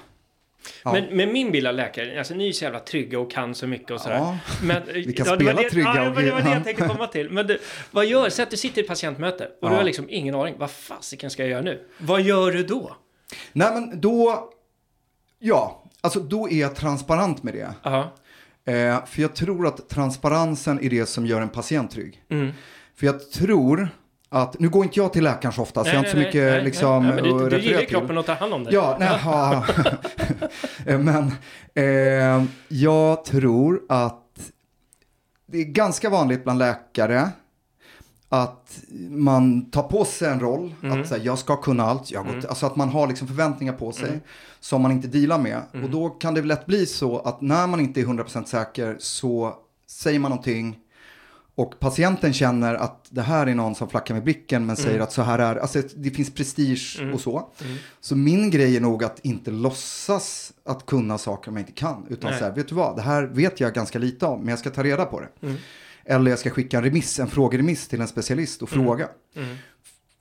Ja. 0.85 0.93
Men, 0.93 1.17
men 1.17 1.33
min 1.33 1.53
bild 1.53 1.67
av 1.67 1.75
läkare, 1.75 2.19
alltså 2.19 2.35
ni 2.35 2.49
är 2.49 2.53
så 2.53 2.65
jävla 2.65 2.81
trygga 2.81 3.19
och 3.21 3.31
kan 3.31 3.55
så 3.55 3.67
mycket 3.67 3.91
och 3.91 4.01
sådär. 4.01 4.17
Ja. 4.17 4.39
Men, 4.63 4.83
Vi 4.95 5.13
kan 5.13 5.25
det 5.27 5.31
var 5.31 5.37
spela 5.37 5.63
det, 5.63 5.71
trygga 5.71 5.93
ja, 5.97 6.09
och 6.09 6.15
men 6.15 6.25
det 6.25 6.31
var 6.31 6.41
det 6.41 6.49
ja. 6.49 6.55
jag 6.55 6.65
tänkte 6.65 6.89
komma 6.89 7.07
till. 7.07 7.31
Men 7.31 7.47
du, 7.47 7.59
vad 7.91 8.07
gör, 8.07 8.29
säg 8.29 8.43
att 8.43 8.51
du 8.51 8.57
sitter 8.57 8.79
i 8.79 8.83
ett 8.83 8.89
patientmöte 8.89 9.45
och 9.61 9.69
du 9.69 9.75
Ja. 9.75 9.79
har 9.79 9.85
liksom 9.85 10.07
ingen 10.09 10.35
aning. 10.35 10.55
Vad 10.59 10.71
fasiken 10.71 11.31
ska 11.31 11.43
jag 11.43 11.51
göra 11.51 11.63
nu? 11.63 11.87
Vad 11.99 12.23
gör 12.23 12.51
du 12.53 12.63
då? 12.65 12.97
Nej, 13.53 13.69
men 13.75 14.01
då, 14.01 14.49
ja, 15.39 15.85
alltså 16.01 16.21
då 16.21 16.49
är 16.51 16.61
jag 16.61 16.77
transparent 16.77 17.43
med 17.43 17.55
det. 17.55 17.75
Ja. 17.83 18.13
Eh, 18.71 19.05
för 19.07 19.23
jag 19.23 19.35
tror 19.35 19.67
att 19.67 19.89
transparensen 19.89 20.81
är 20.85 20.91
det 20.91 21.07
som 21.07 21.27
gör 21.27 21.41
en 21.41 21.49
patient 21.49 21.91
trygg. 21.91 22.23
Mm. 22.31 22.53
För 22.97 23.07
jag 23.07 23.31
tror 23.31 23.89
att, 24.29 24.59
nu 24.59 24.69
går 24.69 24.85
inte 24.85 24.99
jag 24.99 25.13
till 25.13 25.25
läkaren 25.25 25.53
så 25.53 25.63
ofta, 25.63 25.85
så 25.85 25.91
jag 25.91 25.95
har 25.95 25.99
inte 25.99 26.11
så 26.11 26.17
mycket 26.17 26.65
liksom 26.65 27.07
nej, 27.07 27.15
men 27.15 27.25
du, 27.25 27.45
att 27.45 27.51
du 27.51 27.59
gillar 27.61 27.85
kroppen 27.85 28.19
och 28.19 28.27
tar 28.27 28.35
hand 28.35 28.55
om 28.55 28.65
det. 28.65 28.73
Ja, 28.73 28.97
nej, 29.01 29.21
ja. 29.25 29.65
Eh, 30.87 30.99
men 30.99 31.33
eh, 31.75 32.45
jag 32.69 33.25
tror 33.25 33.83
att 33.89 34.53
det 35.47 35.59
är 35.59 35.65
ganska 35.65 36.11
vanligt 36.11 36.45
bland 36.45 36.59
läkare 36.59 37.29
att 38.33 38.81
man 39.11 39.71
tar 39.71 39.83
på 39.83 40.05
sig 40.05 40.29
en 40.33 40.41
roll, 40.41 40.75
Mm. 40.83 41.01
att 41.01 41.09
säga, 41.09 41.25
jag 41.25 41.39
ska 41.39 41.57
kunna 41.57 41.85
allt, 41.85 42.11
jag 42.11 42.25
har 42.25 42.35
gått, 42.35 42.45
alltså 42.45 42.67
att 42.67 42.77
man 42.77 42.89
har 42.89 43.07
liksom 43.09 43.27
förväntningar 43.29 43.73
på 43.73 43.93
sig 43.93 44.09
Mm. 44.09 44.21
som 44.61 44.83
man 44.83 44.93
inte 44.93 45.09
dealar 45.09 45.39
med. 45.39 45.61
Och 45.85 45.91
då 45.91 46.09
kan 46.11 46.35
det 46.35 46.43
lätt 46.43 46.67
bli 46.67 46.87
så 46.87 47.19
att 47.19 47.41
när 47.41 47.67
man 47.67 47.81
inte 47.81 48.01
är 48.01 48.05
100% 48.05 48.45
säker 48.49 48.97
så 48.99 49.55
säger 49.87 50.19
man 50.19 50.31
någonting 50.31 50.79
och 51.55 51.75
patienten 51.81 52.33
känner 52.33 52.75
att 52.75 53.07
det 53.11 53.23
här 53.23 53.47
är 53.47 53.55
någon 53.55 53.75
som 53.75 53.89
flackar 53.89 54.15
med 54.15 54.25
blicken 54.25 54.67
men 54.67 54.77
säger 54.77 55.01
att 55.01 55.13
så 55.13 55.23
här 55.23 55.39
är 55.39 55.57
alltså 55.57 55.83
det 55.97 56.11
finns 56.11 56.35
prestige 56.35 56.99
Mm. 57.01 57.15
och 57.15 57.21
så. 57.21 57.49
Mm. 57.65 57.77
Så 58.01 58.17
min 58.17 58.51
grej 58.51 58.77
är 58.77 58.81
nog 58.81 59.05
att 59.05 59.19
inte 59.23 59.51
låtsas 59.51 60.53
att 60.65 60.87
kunna 60.87 61.19
saker 61.19 61.51
man 61.51 61.59
inte 61.61 61.73
kan. 61.73 62.07
Utan 62.11 62.31
Nej. 62.31 62.39
så 62.39 62.45
här, 62.45 62.53
vet 62.55 62.69
du 62.69 62.75
vad, 62.75 62.97
det 62.97 63.03
här 63.03 63.23
vet 63.23 63.61
jag 63.61 63.75
ganska 63.75 63.99
lite 63.99 64.27
om, 64.27 64.41
men 64.41 64.49
jag 64.49 64.59
ska 64.59 64.71
ta 64.71 64.83
reda 64.83 65.05
på 65.05 65.21
det. 65.21 65.57
Mm. 66.05 66.21
Eller 66.21 66.31
jag 66.31 66.39
ska 66.39 66.51
skicka 66.51 66.77
en 66.77 66.85
remiss, 66.85 67.19
en 67.19 67.29
frågeremiss 67.29 67.89
till 67.89 68.01
en 68.01 68.09
specialist 68.09 68.63
och 68.63 68.69
fråga. 68.69 69.09
Mm. 69.37 69.57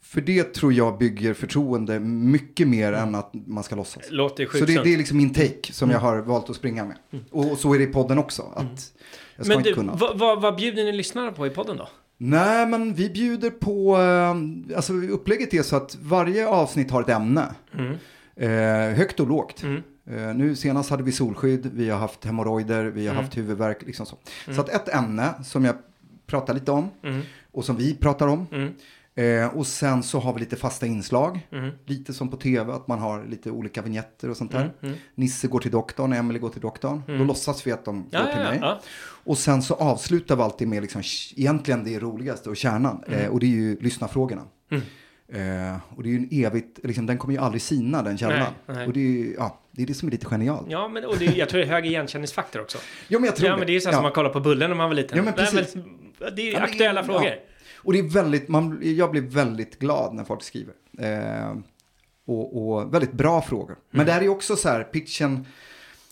För 0.01 0.21
det 0.21 0.53
tror 0.53 0.73
jag 0.73 0.97
bygger 0.97 1.33
förtroende 1.33 1.99
mycket 1.99 2.67
mer 2.67 2.93
än 2.93 3.15
att 3.15 3.31
man 3.33 3.63
ska 3.63 3.75
låtsas. 3.75 4.03
Låter 4.09 4.45
Så 4.45 4.51
sjukt 4.51 4.67
det, 4.67 4.73
sunt. 4.73 4.83
det 4.85 4.93
är 4.93 4.97
liksom 4.97 5.17
min 5.17 5.33
take 5.33 5.73
som 5.73 5.89
jag 5.89 5.99
har 5.99 6.17
valt 6.17 6.49
att 6.49 6.55
springa 6.55 6.85
med. 6.85 6.97
Och, 7.31 7.51
och 7.51 7.57
så 7.57 7.73
är 7.73 7.77
det 7.77 7.83
i 7.83 7.87
podden 7.87 8.17
också. 8.17 8.41
Att 8.55 8.93
jag 9.35 9.45
ska 9.45 9.47
Men 9.47 9.57
inte 9.57 9.69
du, 9.69 9.75
kunna. 9.75 9.95
vad, 9.95 10.19
vad, 10.19 10.41
vad 10.41 10.55
bjuder 10.55 10.83
ni 10.83 10.91
lyssnarna 10.91 11.31
på 11.31 11.47
i 11.47 11.49
podden 11.49 11.77
då? 11.77 11.89
Nej, 12.17 12.65
men 12.67 12.93
vi 12.93 13.09
bjuder 13.09 13.49
på, 13.49 13.97
eh, 13.97 14.75
alltså 14.75 14.93
upplägget 14.93 15.53
är 15.53 15.63
så 15.63 15.75
att 15.75 15.97
varje 16.01 16.47
avsnitt 16.47 16.91
har 16.91 17.01
ett 17.01 17.09
ämne. 17.09 17.45
Mm. 17.77 17.95
Eh, 18.35 18.97
högt 18.97 19.19
och 19.19 19.27
lågt. 19.27 19.63
Mm. 19.63 19.83
Eh, 20.09 20.33
nu 20.35 20.55
senast 20.55 20.89
hade 20.89 21.03
vi 21.03 21.11
solskydd, 21.11 21.69
vi 21.73 21.89
har 21.89 21.99
haft 21.99 22.25
hemorrojder, 22.25 22.85
vi 22.85 23.07
har 23.07 23.13
Mm. 23.13 23.23
haft 23.25 23.37
huvudvärk, 23.37 23.81
liksom 23.85 24.05
så. 24.05 24.17
Mm. 24.47 24.55
Så 24.55 24.61
att 24.61 24.69
ett 24.69 24.95
ämne 24.95 25.33
som 25.43 25.65
jag 25.65 25.75
pratar 26.27 26.53
lite 26.53 26.71
om 26.71 26.89
Mm. 27.03 27.21
och 27.51 27.65
som 27.65 27.75
vi 27.75 27.95
pratar 27.95 28.27
om. 28.27 28.47
Mm. 28.51 28.73
Eh, 29.15 29.47
och 29.57 29.67
sen 29.67 30.03
så 30.03 30.19
har 30.19 30.33
vi 30.33 30.39
lite 30.39 30.55
fasta 30.55 30.85
inslag, 30.85 31.47
Mm. 31.51 31.71
lite 31.85 32.13
som 32.13 32.29
på 32.29 32.37
tv, 32.37 32.73
att 32.73 32.87
man 32.87 32.99
har 32.99 33.25
lite 33.25 33.51
olika 33.51 33.81
vignetter 33.81 34.29
och 34.29 34.37
sånt 34.37 34.51
där. 34.51 34.73
Mm. 34.81 34.95
Nisse 35.15 35.47
går 35.47 35.59
till 35.59 35.71
doktorn, 35.71 36.13
Emelie 36.13 36.39
går 36.39 36.49
till 36.49 36.61
doktorn. 36.61 37.01
Då 37.07 37.23
låtsas 37.23 37.67
vi 37.67 37.71
att 37.71 37.85
de 37.85 38.05
Ja, 38.11 38.19
går 38.19 38.25
till 38.31 38.41
ja, 38.41 38.49
mig. 38.49 38.59
ja. 38.61 38.79
Och 39.25 39.37
sen 39.37 39.61
så 39.61 39.73
avslutar 39.73 40.35
vi 40.35 40.41
alltid 40.41 40.67
med 40.67 40.81
liksom, 40.81 41.01
egentligen 41.35 41.83
det 41.83 41.99
roligaste 41.99 42.49
och 42.49 42.57
kärnan. 42.57 43.03
Eh, 43.07 43.27
och 43.27 43.39
det 43.39 43.45
är 43.45 43.49
ju 43.49 43.79
lyssnarfrågorna. 43.79 44.41
Eh, 45.31 45.77
och 45.95 46.03
det 46.03 46.09
är 46.09 46.11
ju 46.11 46.17
en 46.17 46.27
evigt, 46.31 46.79
liksom, 46.83 47.05
den 47.05 47.17
kommer 47.17 47.33
ju 47.33 47.39
aldrig 47.39 47.61
sina 47.61 48.03
den 48.03 48.17
källan. 48.17 48.53
Och 48.65 48.93
det 48.93 48.99
är, 48.99 49.11
ju- 49.11 49.35
ja, 49.37 49.59
det 49.79 49.83
är 49.83 49.87
det 49.87 49.93
som 49.93 50.07
är 50.07 50.11
lite 50.11 50.25
genialt. 50.25 50.67
Ja, 50.69 50.87
men 50.87 51.05
och 51.05 51.17
det, 51.17 51.25
jag 51.25 51.49
tror 51.49 51.59
det 51.59 51.65
är 51.65 51.69
hög 51.69 51.85
igenkänningsfaktor 51.85 52.61
också. 52.61 52.77
Jo 53.07 53.19
men 53.19 53.25
jag 53.25 53.35
tror 53.35 53.49
Ja, 53.49 53.57
men 53.57 53.67
det 53.67 53.75
är 53.75 53.79
så 53.79 53.89
här 53.89 53.93
som 53.95 54.03
man 54.03 54.11
kollar 54.11 54.29
på 54.29 54.39
Bullen 54.39 54.69
när 54.69 54.77
man 54.77 54.89
var 54.89 54.95
liten. 54.95 55.17
Ja, 55.17 55.23
men 55.23 55.33
Det 55.35 55.41
är 55.41 55.45
precis. 55.51 55.75
väl- 55.75 56.35
Det 56.35 56.41
är 56.41 56.53
Ja, 56.53 56.59
men- 56.59 56.69
aktuella 56.69 56.99
ja. 57.01 57.05
frågor. 57.05 57.33
Och 57.77 57.93
det 57.93 57.99
är 57.99 58.03
väldigt, 58.03 58.47
man, 58.47 58.79
jag 58.83 59.11
blir 59.11 59.21
väldigt 59.21 59.79
glad 59.79 60.13
när 60.13 60.23
folk 60.23 60.43
skriver. 60.43 60.73
Eh, 60.99 61.53
och, 62.25 62.69
och 62.71 62.93
väldigt 62.93 63.11
bra 63.13 63.41
frågor. 63.41 63.75
Men 63.91 64.01
Mm. 64.01 64.05
det 64.05 64.11
här 64.13 64.21
är 64.21 64.29
också 64.29 64.55
så 64.55 64.69
här, 64.69 64.83
pitchen, 64.83 65.45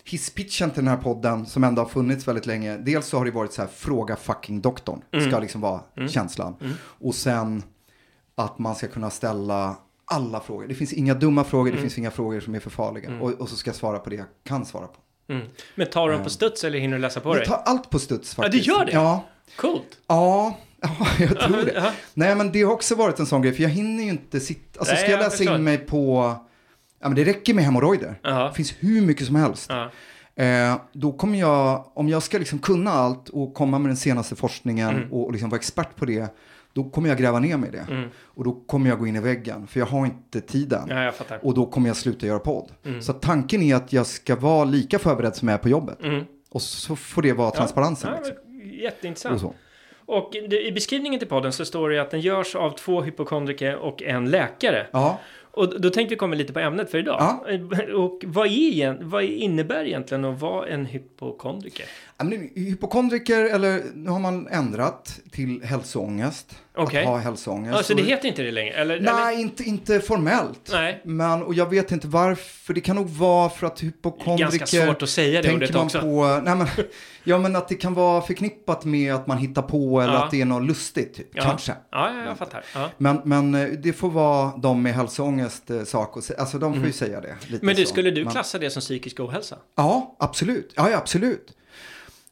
hisspitchen 0.04 0.72
till 0.72 0.84
den 0.86 0.94
här 0.96 1.02
podden 1.04 1.46
som 1.46 1.64
ändå 1.64 1.82
har 1.82 1.90
funnits 1.90 2.28
väldigt 2.28 2.46
länge. 2.46 2.78
Dels 2.78 3.08
så 3.08 3.18
har 3.18 3.26
det 3.26 3.32
varit 3.32 3.54
så 3.54 3.62
här, 3.62 3.70
fråga 3.70 4.16
fucking 4.16 4.62
doktorn. 4.62 5.02
Mm. 5.12 5.30
Ska 5.30 5.40
liksom 5.40 5.62
vara 5.62 5.82
Mm. 5.98 6.10
känslan. 6.10 6.56
Mm. 6.62 6.74
Och 6.82 7.16
sen 7.16 7.64
att 8.36 8.60
man 8.60 8.76
ska 8.76 8.88
kunna 8.88 9.10
ställa 9.10 9.76
alla 10.12 10.40
frågor. 10.40 10.68
Det 10.68 10.76
finns 10.76 10.94
inga 10.94 11.14
dumma 11.14 11.44
frågor, 11.44 11.68
Mm. 11.70 11.76
det 11.76 11.82
finns 11.82 11.98
inga 11.98 12.12
frågor 12.12 12.40
som 12.40 12.56
är 12.56 12.60
för 12.60 12.70
farliga. 12.70 13.20
Och, 13.22 13.32
och 13.34 13.50
så 13.50 13.56
ska 13.56 13.70
jag 13.70 13.76
svara 13.76 14.00
på 14.00 14.10
det 14.10 14.16
jag 14.16 14.26
kan 14.46 14.66
svara 14.66 14.88
på. 14.88 15.00
Mm. 15.34 15.48
Men 15.76 15.88
tar 15.88 16.08
du 16.10 16.14
dem 16.16 16.24
på 16.24 16.30
studs 16.30 16.64
eller 16.64 16.80
hinner 16.80 16.98
du 16.98 17.02
läsa 17.02 17.20
på 17.20 17.30
Jag 17.30 17.38
dig? 17.38 17.46
tar 17.46 17.62
allt 17.66 17.90
på 17.90 18.00
studs 18.00 18.34
Ja, 18.38 18.44
du 18.44 18.48
faktiskt. 18.48 18.68
gör 18.68 18.86
det? 18.86 18.92
Ja, 18.92 19.26
Coolt. 19.56 19.98
ja, 20.08 20.58
ja 20.82 21.08
jag 21.20 21.40
tror 21.40 21.66
det. 21.66 21.92
Nej, 22.14 22.36
men 22.36 22.52
det 22.52 22.62
har 22.64 22.74
också 22.74 22.96
varit 22.96 23.20
en 23.20 23.26
sån 23.26 23.42
grej, 23.42 23.54
för 23.54 23.64
jag 23.64 23.70
hinner 23.70 24.04
ju 24.04 24.10
inte 24.10 24.40
sitta... 24.40 24.80
Alltså 24.80 24.94
Nej, 24.94 25.02
ska 25.04 25.12
jag 25.12 25.20
jag 25.20 25.24
läsa 25.26 25.38
förstår. 25.38 25.56
in 25.56 25.64
mig 25.64 25.78
på... 25.78 26.36
Ja, 27.00 27.08
men 27.08 27.16
det 27.16 27.24
räcker 27.24 27.54
med 27.54 27.64
hemorrojder. 27.64 28.20
Det 28.24 28.52
finns 28.56 28.74
hur 28.80 29.02
mycket 29.02 29.28
som 29.28 29.36
helst. 29.36 29.72
Eh, 30.36 30.76
då 30.94 31.12
kommer 31.12 31.40
jag, 31.40 31.92
om 31.98 32.10
jag 32.10 32.24
ska 32.24 32.38
liksom 32.38 32.60
kunna 32.60 32.92
allt 32.92 33.30
och 33.30 33.54
komma 33.54 33.80
med 33.80 33.90
den 33.90 33.98
senaste 33.98 34.36
forskningen 34.36 34.90
Mm. 34.96 35.14
och, 35.14 35.26
och 35.26 35.32
liksom 35.32 35.50
vara 35.50 35.60
expert 35.60 35.96
på 35.96 36.06
det, 36.06 36.28
då 36.78 36.84
kommer 36.84 37.10
jag 37.10 37.18
gräva 37.18 37.40
ner 37.40 37.58
mig 37.58 37.70
i 37.70 37.72
det. 37.72 37.86
Mm. 37.92 38.10
Och 38.24 38.44
då 38.44 38.52
kommer 38.52 38.90
jag 38.90 39.00
gå 39.00 39.08
in 39.08 39.16
i 39.16 39.20
väggen, 39.20 39.68
för 39.68 39.80
jag 39.80 39.88
har 39.88 40.06
inte 40.06 40.42
tiden. 40.42 40.88
ja. 40.90 41.12
Och 41.42 41.54
då 41.54 41.66
kommer 41.66 41.88
jag 41.88 41.98
sluta 41.98 42.26
göra 42.26 42.40
podd. 42.40 42.72
Mm. 42.86 43.02
Så 43.02 43.14
tanken 43.14 43.62
är 43.62 43.76
att 43.76 43.94
jag 43.94 44.06
ska 44.06 44.36
vara 44.36 44.66
lika 44.66 45.00
förberedd 45.00 45.36
som 45.36 45.48
jag 45.48 45.56
är 45.56 45.62
på 45.62 45.70
jobbet. 45.70 46.04
Mm. 46.04 46.26
Och 46.50 46.62
så 46.62 46.96
får 46.96 47.22
det 47.22 47.34
vara 47.34 47.52
transparensen. 47.52 48.10
Ja, 48.12 48.18
liksom. 48.18 48.36
och 48.36 48.66
jätteintressant. 48.66 49.42
så. 49.42 49.54
Och 50.06 50.34
det, 50.50 50.68
i 50.68 50.72
beskrivningen 50.72 51.20
till 51.20 51.28
podden 51.28 51.54
så 51.54 51.66
står 51.66 51.90
det 51.90 52.02
att 52.02 52.12
den 52.12 52.22
görs 52.22 52.56
av 52.56 52.72
två 52.72 53.02
hypokondriker 53.02 53.76
och 53.76 54.04
en 54.04 54.30
läkare. 54.30 54.88
Ja, 54.92 55.20
Och 55.52 55.82
då 55.82 55.90
tänkte 55.90 56.16
vi 56.16 56.18
komma 56.20 56.36
lite 56.36 56.54
på 56.54 56.60
ämnet 56.60 56.92
för 56.92 56.98
idag. 56.98 57.40
Och 57.96 58.24
vad, 58.26 58.48
är, 58.48 58.98
vad 59.04 59.24
innebär 59.24 59.86
egentligen 59.86 60.26
att 60.26 60.42
vara 60.42 60.68
en 60.68 60.86
hypokondriker? 60.86 61.86
Men 62.24 62.50
hypokondriker, 62.56 63.44
eller 63.46 63.84
nu 63.96 64.10
har 64.10 64.20
man 64.20 64.48
ändrat 64.48 65.20
till 65.32 65.64
hälsoångest. 65.64 66.56
Okej. 66.76 67.00
Att 67.02 67.08
ha 67.08 67.18
hälsoångest. 67.18 67.78
Alltså 67.78 67.96
det 67.96 68.02
Och- 68.02 68.08
heter 68.08 68.28
inte 68.28 68.42
det 68.44 68.52
längre? 68.52 68.74
Eller, 68.74 69.00
Nej, 69.00 69.34
eller? 69.34 69.42
inte, 69.42 69.64
inte 69.64 70.00
formellt. 70.00 70.70
Nej. 70.72 71.02
Men, 71.06 71.44
och 71.44 71.54
jag 71.54 71.70
vet 71.70 71.92
inte 71.92 72.08
varför. 72.08 72.74
Det 72.74 72.82
kan 72.82 72.96
nog 72.96 73.10
vara 73.10 73.50
för 73.50 73.68
att 73.68 73.84
hypokondriker... 73.84 74.58
Ganska 74.58 74.86
svårt 74.86 75.02
att 75.02 75.10
säga 75.10 75.42
det 75.42 75.48
tänker 75.48 75.58
ordet 75.66 75.76
man 75.76 75.86
också. 75.86 76.00
På, 76.02 76.42
nej 76.44 76.56
men, 76.56 76.68
ja, 77.24 77.38
men 77.38 77.56
att 77.56 77.68
det 77.68 77.76
kan 77.76 77.94
vara 77.94 78.22
förknippat 78.22 78.86
med 78.86 79.14
att 79.16 79.28
man 79.28 79.38
hittar 79.38 79.62
på 79.62 80.02
eller 80.02 80.14
Ja. 80.14 80.24
att 80.26 80.32
det 80.32 80.42
är 80.42 80.46
något 80.46 80.68
lustigt. 80.68 81.14
Typ. 81.16 81.28
Ja. 81.34 81.44
Kanske. 81.44 81.72
Ja, 81.92 82.14
ja, 82.14 82.26
jag 82.26 82.38
fattar. 82.38 82.64
Ja. 82.76 82.90
Men, 82.98 83.22
men 83.26 83.56
eh, 83.56 83.68
det 83.68 83.94
får 83.94 84.10
vara 84.10 84.58
de 84.58 84.84
med 84.84 84.94
hälsoångest 84.94 85.70
eh, 85.70 85.84
sak 85.84 86.24
säga. 86.24 86.40
Alltså 86.40 86.60
de 86.60 86.74
får 86.74 86.86
ju 86.86 86.92
säga 86.94 87.22
det. 87.22 87.28
Mm. 87.48 87.60
Men 87.62 87.76
du, 87.76 87.86
så. 87.86 87.90
skulle 87.90 88.12
du 88.12 88.24
Men- 88.24 88.34
klassa 88.34 88.58
det 88.60 88.70
som 88.70 88.82
psykisk 88.82 89.20
ohälsa? 89.20 89.56
Ja, 89.76 90.16
absolut. 90.20 90.74
Ja, 90.76 90.96
absolut. 90.98 91.54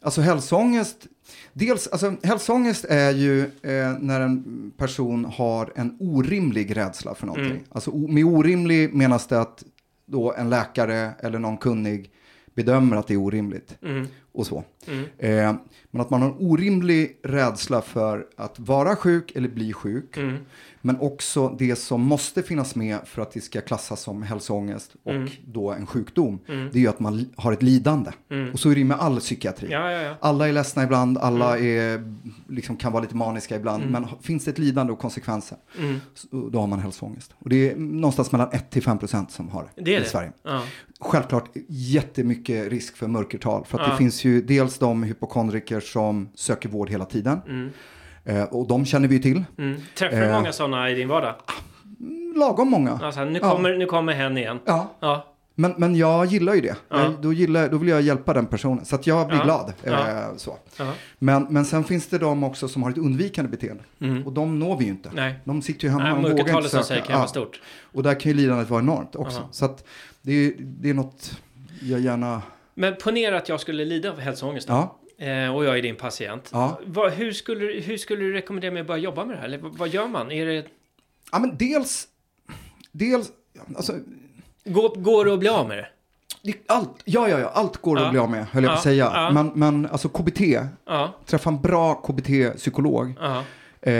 Alltså 0.06 0.22
hälsoångest, 0.22 1.08
dels, 1.54 1.88
alltså 1.88 2.16
hälsoångest 2.24 2.86
är 2.86 3.12
ju 3.12 3.42
eh, 3.42 3.98
när 4.00 4.22
en 4.22 4.72
person 4.78 5.26
har 5.26 5.74
en 5.76 5.98
orimlig 6.00 6.78
rädsla 6.78 7.16
för 7.16 7.26
någonting. 7.26 7.52
Mm. 7.52 7.64
Alltså 7.70 7.92
med 7.92 8.26
orimlig 8.26 8.94
menas 8.94 9.28
det 9.28 9.42
att 9.42 9.64
då 10.06 10.34
en 10.34 10.50
läkare 10.50 11.12
eller 11.20 11.40
någon 11.40 11.58
kunnig 11.58 12.12
bedömer 12.56 12.98
att 12.98 13.08
det 13.08 13.14
är 13.14 13.18
orimligt 13.18 13.78
Mm. 13.82 14.08
Och 14.36 14.48
så. 14.48 14.64
Mm. 14.88 15.06
Eh, 15.18 15.56
men 15.92 16.02
att 16.02 16.10
man 16.10 16.22
har 16.22 16.30
en 16.30 16.36
orimlig 16.40 17.20
rädsla 17.24 17.82
för 17.82 18.26
att 18.38 18.60
vara 18.60 18.96
sjuk 18.96 19.32
eller 19.36 19.50
bli 19.50 19.74
sjuk. 19.74 20.18
Mm. 20.18 20.38
Men 20.82 21.00
också 21.00 21.56
det 21.60 21.76
som 21.76 22.02
måste 22.02 22.44
finnas 22.44 22.76
med 22.76 22.98
för 23.06 23.22
att 23.22 23.32
det 23.32 23.42
ska 23.42 23.62
klassas 23.62 24.02
som 24.02 24.24
hälsoångest 24.24 24.96
och 25.04 25.12
Mm. 25.12 25.30
då 25.46 25.72
en 25.72 25.86
sjukdom. 25.86 26.40
Mm. 26.48 26.70
Det 26.72 26.78
är 26.78 26.82
ju 26.82 26.88
att 26.88 27.00
man 27.00 27.26
har 27.36 27.52
ett 27.52 27.64
lidande. 27.64 28.12
Mm. 28.32 28.52
Och 28.54 28.60
så 28.60 28.70
är 28.70 28.76
det 28.76 28.84
med 28.84 29.00
all 29.00 29.20
psykiatri. 29.20 29.68
Ja, 29.72 29.92
ja, 29.92 30.02
ja. 30.02 30.16
Alla 30.22 30.48
är 30.48 30.54
ledsna 30.54 30.84
ibland, 30.84 31.18
alla 31.18 31.58
är, 31.60 32.16
liksom, 32.50 32.76
kan 32.78 32.92
vara 32.92 33.02
lite 33.04 33.16
maniska 33.16 33.56
ibland. 33.56 33.90
Men 33.92 34.08
finns 34.22 34.46
det 34.46 34.52
ett 34.52 34.58
lidande 34.60 34.94
och 34.94 35.00
konsekvenser, 35.00 35.58
Mm. 35.80 36.00
så, 36.14 36.50
då 36.50 36.60
har 36.60 36.68
man 36.68 36.80
hälsoångest. 36.80 37.34
Och 37.40 37.50
det 37.50 37.72
är 37.72 37.76
någonstans 37.76 38.32
mellan 38.32 38.50
1-5 38.52 38.98
procent 39.00 39.32
som 39.32 39.50
har 39.50 39.68
det, 39.76 39.82
Det 39.82 39.92
i 39.96 40.00
det? 40.00 40.06
Sverige. 40.06 40.32
Ja. 40.44 40.62
Självklart 41.00 41.50
jättemycket 41.68 42.70
risk 42.72 42.98
för 42.98 43.08
mörkertal. 43.08 43.66
För 43.66 43.80
att 43.80 43.92
det 43.92 43.98
finns 43.98 44.25
ju 44.26 44.42
dels 44.42 44.78
de 44.80 45.04
hypokondriker 45.04 45.80
som 45.80 46.30
söker 46.36 46.70
vård 46.70 46.90
hela 46.90 47.06
tiden. 47.06 47.42
Mm. 47.48 47.70
Eh, 48.26 48.44
och 48.44 48.68
de 48.68 48.86
känner 48.86 49.08
vi 49.08 49.16
ju 49.16 49.22
till. 49.22 49.44
Mm. 49.58 49.80
Träffar 49.98 50.18
du 50.18 50.24
Eh. 50.24 50.34
många 50.34 50.52
sådana 50.52 50.90
i 50.90 50.96
din 50.96 51.08
vardag? 51.08 51.36
Lagom 52.36 52.70
många. 52.70 53.00
Alltså, 53.04 53.24
nu, 53.26 53.40
Ja. 53.42 53.52
kommer, 53.52 53.78
nu 53.78 53.86
kommer 53.86 54.14
hen 54.14 54.38
igen. 54.38 54.60
Ja, 54.66 54.92
Ja. 55.00 55.26
men, 55.56 55.74
men 55.78 55.96
jag 55.96 56.26
gillar 56.26 56.54
ju 56.54 56.62
det. 56.62 56.76
Ja. 56.90 57.02
Jag, 57.04 57.22
då, 57.22 57.34
gillar, 57.34 57.70
då 57.70 57.78
vill 57.78 57.90
jag 57.90 58.02
hjälpa 58.02 58.34
den 58.34 58.46
personen. 58.46 58.86
Så 58.86 58.96
att 58.96 59.08
jag 59.08 59.28
blir 59.28 59.38
Ja. 59.38 59.44
glad. 59.44 59.74
Eh, 59.84 59.92
Ja. 59.94 60.34
så. 60.38 60.58
ja. 60.80 60.94
Men, 61.20 61.48
men 61.50 61.66
sen 61.66 61.84
finns 61.84 62.08
det 62.08 62.18
de 62.18 62.44
också 62.44 62.68
som 62.68 62.84
har 62.84 62.90
ett 62.92 62.98
undvikande 62.98 63.52
beteende. 63.52 63.84
Mm. 64.02 64.24
Och 64.24 64.34
de 64.34 64.60
når 64.60 64.78
vi 64.78 64.84
ju 64.86 64.92
inte. 64.92 65.10
Nej. 65.14 65.40
De 65.44 65.62
sitter 65.62 65.84
ju 65.84 65.90
hemma 65.90 66.04
Nej, 66.04 66.14
och 66.14 66.22
vågar 66.40 66.58
inte 66.58 66.70
söka. 66.70 66.84
säger 66.84 67.02
kan 67.02 67.12
Ja. 67.14 67.18
vara 67.18 67.28
stort. 67.28 67.62
Och 67.94 68.04
där 68.04 68.20
kan 68.20 68.32
ju 68.32 68.38
lidandet 68.38 68.70
vara 68.70 68.82
enormt 68.82 69.16
också. 69.16 69.38
Ja. 69.40 69.48
Så 69.52 69.66
att 69.66 69.84
det, 70.22 70.32
är- 70.34 70.54
det 70.60 70.90
är 70.90 70.94
något 70.94 71.38
jag 71.82 72.00
gärna... 72.00 72.42
Men 72.76 72.96
ponera 72.96 73.38
att 73.38 73.50
jag 73.50 73.60
skulle 73.60 73.86
lida 73.86 74.10
av 74.10 74.20
hälsoångest. 74.20 74.70
Ja, 74.70 75.00
Eh, 75.18 75.56
och 75.56 75.66
jag 75.66 75.78
är 75.78 75.82
din 75.82 75.96
patient. 75.96 76.50
Ja. 76.54 76.80
Hur, 77.16 77.32
skulle, 77.32 77.80
hur 77.82 77.98
skulle 77.98 78.24
du 78.24 78.34
rekommendera 78.34 78.72
mig 78.72 78.82
att 78.82 78.88
börja 78.88 79.02
jobba 79.02 79.26
med 79.26 79.36
det 79.36 79.40
här? 79.40 79.46
Eller 79.46 79.58
vad, 79.58 79.90
gör 79.90 80.08
man? 80.08 80.32
Är 80.32 80.46
det, 80.46 80.66
ja 81.32 81.40
men 81.40 81.58
dels... 81.58 82.08
Dels... 82.92 83.32
Alltså, 83.76 83.94
går, 84.66 84.96
går 84.96 85.26
det 85.26 85.34
att 85.34 85.40
bli 85.40 85.50
av 85.50 85.68
med 85.68 85.78
det? 85.78 86.54
allt, 86.68 86.90
ja, 87.06 87.30
ja, 87.30 87.40
ja, 87.40 87.52
allt 87.54 87.78
går 87.78 88.00
Ja. 88.00 88.06
att 88.06 88.12
bli 88.12 88.20
av 88.20 88.30
med, 88.30 88.46
höll 88.52 88.64
jag 88.64 88.72
på 88.72 88.78
att 88.78 88.84
säga. 88.84 89.32
Men, 89.34 89.52
men 89.56 89.86
alltså 89.92 90.10
KBT, 90.10 90.42
träffa 91.26 91.50
en 91.50 91.62
bra 91.62 91.94
KBT-psykolog. 91.94 93.14
eh, 93.82 93.94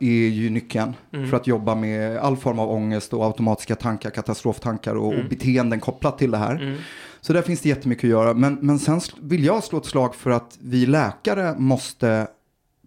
är 0.00 0.28
ju 0.28 0.50
nyckeln 0.50 0.94
Mm. 1.12 1.30
för 1.30 1.36
att 1.36 1.46
jobba 1.46 1.74
med 1.74 2.18
all 2.18 2.36
form 2.36 2.58
av 2.58 2.70
ångest 2.70 3.12
och 3.14 3.24
automatiska 3.24 3.74
tankar, 3.76 4.10
katastroftankar 4.10 4.94
och, 4.94 5.06
och 5.14 5.24
beteenden 5.30 5.80
kopplat 5.80 6.18
till 6.18 6.30
det 6.30 6.38
här. 6.38 6.54
Mm. 6.54 6.78
Så 7.20 7.32
där 7.32 7.42
finns 7.42 7.60
det 7.60 7.68
jättemycket 7.68 8.04
att 8.04 8.10
göra. 8.10 8.34
Men, 8.34 8.54
men 8.62 8.78
sen 8.78 9.00
vill 9.20 9.44
jag 9.44 9.64
slå 9.64 9.78
ett 9.78 9.86
slag 9.86 10.14
för 10.14 10.30
att 10.30 10.58
vi 10.60 10.86
läkare 10.86 11.54
måste 11.58 12.28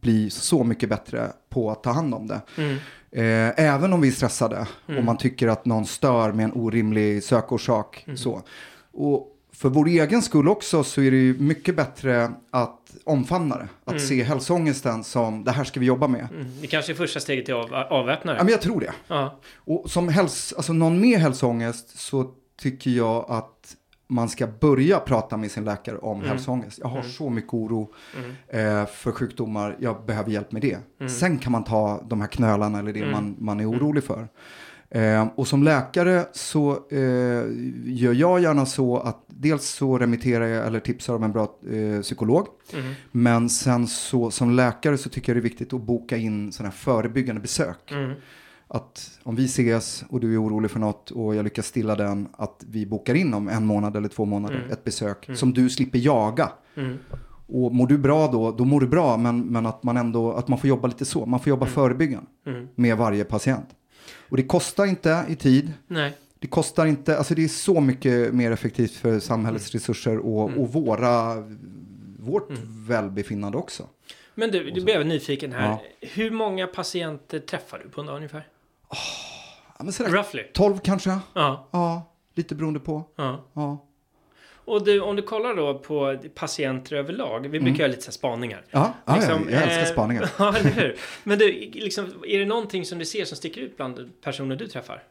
bli 0.02 0.30
så 0.30 0.64
mycket 0.64 0.90
bättre 0.90 1.32
på 1.50 1.72
att 1.72 1.84
ta 1.84 1.92
hand 1.92 2.14
om 2.14 2.28
det. 2.28 2.42
Mm. 2.58 2.78
Eh, 3.12 3.66
även 3.66 3.94
om 3.94 4.02
vi 4.02 4.08
är 4.08 4.12
stressade 4.12 4.68
Mm. 4.88 5.00
och 5.00 5.04
man 5.06 5.18
tycker 5.18 5.48
att 5.48 5.66
någon 5.66 5.86
stör 5.86 6.32
med 6.32 6.46
en 6.46 6.52
orimlig 6.54 7.24
sökorsak. 7.24 8.04
Mm. 8.08 8.18
Så. 8.18 8.42
Och 8.94 9.28
för 9.54 9.70
vår 9.70 9.88
egen 9.88 10.22
skull 10.22 10.48
också 10.48 10.84
så 10.84 11.02
är 11.02 11.12
det 11.12 11.18
ju 11.18 11.38
mycket 11.40 11.76
bättre 11.76 12.32
att 12.52 12.78
omfamna 13.04 13.58
det. 13.58 13.68
Att 13.86 13.92
Mm. 13.94 14.00
se 14.08 14.24
hälsoångesten 14.24 15.04
som 15.04 15.44
det 15.44 15.52
här 15.52 15.64
ska 15.64 15.80
vi 15.80 15.86
jobba 15.86 16.08
med. 16.08 16.28
Mm. 16.32 16.48
Det 16.62 16.68
kanske 16.68 16.92
är 16.92 16.96
första 16.96 17.20
steget 17.20 17.46
till 17.46 17.54
av, 17.54 17.74
avväpnare. 17.74 18.38
Ja, 18.38 18.44
men 18.44 18.52
jag 18.52 18.62
tror 18.62 18.80
det. 18.80 18.94
Ja. 19.08 19.40
Och 19.56 19.92
som 19.92 20.10
häls 20.10 20.54
alltså 20.58 20.74
någon 20.74 21.02
med 21.02 21.20
hälsoångest 21.20 22.00
så 22.00 22.32
tycker 22.62 22.92
jag 22.92 23.26
att 23.30 23.76
man 24.12 24.30
ska 24.30 24.48
börja 24.48 25.00
prata 25.00 25.38
med 25.38 25.52
sin 25.52 25.64
läkare 25.66 25.98
om 25.98 26.18
Mm. 26.18 26.30
hälsoångest. 26.30 26.80
Jag 26.80 26.88
har 26.88 27.00
Mm. 27.00 27.12
så 27.12 27.30
mycket 27.30 27.54
oro 27.54 27.94
Mm. 28.18 28.80
eh, 28.82 28.86
för 28.88 29.12
sjukdomar, 29.12 29.78
jag 29.80 30.06
behöver 30.06 30.32
hjälp 30.32 30.52
med 30.52 30.62
det. 30.62 30.78
Mm. 31.00 31.10
Sen 31.10 31.38
kan 31.38 31.52
man 31.52 31.64
ta 31.64 32.04
de 32.10 32.22
här 32.22 32.28
knölarna 32.28 32.80
eller 32.80 32.94
det 32.94 33.00
Mm. 33.00 33.12
man, 33.12 33.36
man 33.40 33.60
är 33.60 33.70
orolig 33.70 34.04
för. 34.04 34.28
Eh, 34.90 35.28
och 35.36 35.48
som 35.48 35.64
läkare 35.64 36.26
så 36.34 36.72
eh, 36.92 37.00
gör 37.86 38.14
jag 38.14 38.40
gärna 38.42 38.66
så 38.66 38.98
att 38.98 39.24
dels 39.28 39.66
så 39.70 39.98
remitterar 39.98 40.46
jag 40.48 40.68
eller 40.68 40.80
tipsar 40.80 41.16
om 41.16 41.24
en 41.24 41.32
bra 41.32 41.56
eh, 41.72 42.02
psykolog. 42.02 42.48
Mm. 42.74 42.94
Men 43.12 43.50
sen 43.50 43.88
så 43.88 44.32
som 44.32 44.52
läkare 44.52 44.98
så 44.98 45.10
tycker 45.10 45.30
jag 45.32 45.36
det 45.38 45.40
är 45.40 45.50
viktigt 45.50 45.74
att 45.74 45.82
boka 45.82 46.18
in 46.18 46.52
sådana 46.52 46.70
här 46.70 46.78
förebyggande 46.78 47.42
besök. 47.42 47.92
Mm. 47.92 48.12
Att 48.74 49.20
om 49.24 49.36
vi 49.36 49.46
ses 49.46 50.04
och 50.10 50.20
du 50.20 50.34
är 50.34 50.44
orolig 50.44 50.72
för 50.72 50.80
något 50.80 51.12
och 51.12 51.36
jag 51.36 51.44
lyckas 51.44 51.68
stilla 51.68 51.96
den, 51.96 52.28
att 52.34 52.64
vi 52.70 52.86
bokar 52.86 53.16
in 53.16 53.34
om 53.34 53.48
en 53.50 53.66
månad 53.66 53.96
eller 53.98 54.08
två 54.10 54.26
månader 54.26 54.56
Mm. 54.56 54.72
ett 54.72 54.84
besök 54.84 55.28
Mm. 55.28 55.38
som 55.38 55.54
du 55.54 55.70
slipper 55.70 56.00
jaga. 56.00 56.52
Mm. 56.76 56.98
Och 57.48 57.76
mår 57.76 57.88
du 57.88 57.98
bra 57.98 58.28
då, 58.28 58.52
då 58.52 58.66
mår 58.66 58.80
du 58.80 58.88
bra, 58.88 59.18
men, 59.18 59.42
men 59.42 59.66
att 59.66 59.84
man 59.84 59.98
ändå 59.98 60.32
att 60.34 60.48
man 60.48 60.60
får 60.60 60.68
jobba 60.68 60.88
lite 60.88 61.06
så. 61.06 61.26
Man 61.26 61.40
får 61.40 61.50
jobba 61.50 61.66
Mm. 61.66 61.74
förebyggande 61.74 62.28
Mm. 62.48 62.68
med 62.76 62.98
varje 62.98 63.24
patient. 63.24 63.66
Och 64.30 64.38
det 64.38 64.44
kostar 64.44 64.86
inte 64.86 65.26
i 65.30 65.36
tid. 65.36 65.74
Nej. 65.88 66.18
Det 66.40 66.48
kostar 66.48 66.86
inte, 66.86 67.18
alltså 67.18 67.36
det 67.36 67.44
är 67.44 67.48
så 67.48 67.82
mycket 67.82 68.34
mer 68.34 68.52
effektivt 68.52 68.92
för 68.92 69.20
samhällets 69.20 69.72
resurser 69.72 70.18
och, 70.18 70.50
Mm. 70.50 70.60
och 70.60 70.74
våra, 70.74 71.36
vårt 72.20 72.50
Mm. 72.50 72.62
välbefinnande 72.88 73.58
också. 73.58 73.84
Men 74.36 74.52
du, 74.52 74.72
du 74.72 74.82
blev 74.84 75.06
nyfiken 75.06 75.52
här. 75.52 75.70
Ja. 75.70 75.82
Hur 76.02 76.32
många 76.32 76.68
patienter 76.68 77.40
träffar 77.40 77.82
du 77.84 77.90
på 77.90 78.02
en 78.02 78.08
dag 78.08 78.16
ungefär? 78.16 78.48
Ja, 79.78 79.84
men 79.84 79.94
sådär, 79.94 80.12
Roughly? 80.12 80.44
12 80.54 80.78
kanske? 80.84 81.18
Ja. 81.34 81.68
Ja, 81.72 82.12
lite 82.36 82.56
beroende 82.56 82.80
på. 82.80 83.04
ja. 83.16 83.46
Ja, 83.54 83.86
Och 84.66 84.86
du, 84.86 85.00
om 85.02 85.16
du 85.16 85.22
kollar 85.22 85.56
då 85.56 85.80
på 85.80 86.18
patienter 86.36 86.96
överlag. 86.96 87.40
Vi 87.42 87.50
brukar 87.50 87.66
Mm. 87.68 87.76
göra 87.76 87.88
lite 87.88 88.02
så 88.02 88.12
spaningar. 88.12 88.64
ja, 88.72 88.94
ja, 89.06 89.16
Liksom, 89.16 89.48
ja 89.50 89.56
jag 89.56 89.64
älskar 89.64 89.82
eh, 89.82 89.86
spaningar. 89.86 90.30
Ja, 90.40 90.56
eller 90.58 90.70
hur? 90.70 90.96
Men 91.24 91.40
du, 91.40 91.52
liksom, 91.74 92.06
är 92.28 92.40
det 92.40 92.46
någonting 92.46 92.86
som 92.86 93.00
du 93.00 93.06
ser 93.06 93.26
som 93.26 93.38
sticker 93.38 93.62
ut 93.62 93.78
bland 93.78 94.22
personer 94.24 94.56
du 94.56 94.68
träffar? 94.68 95.04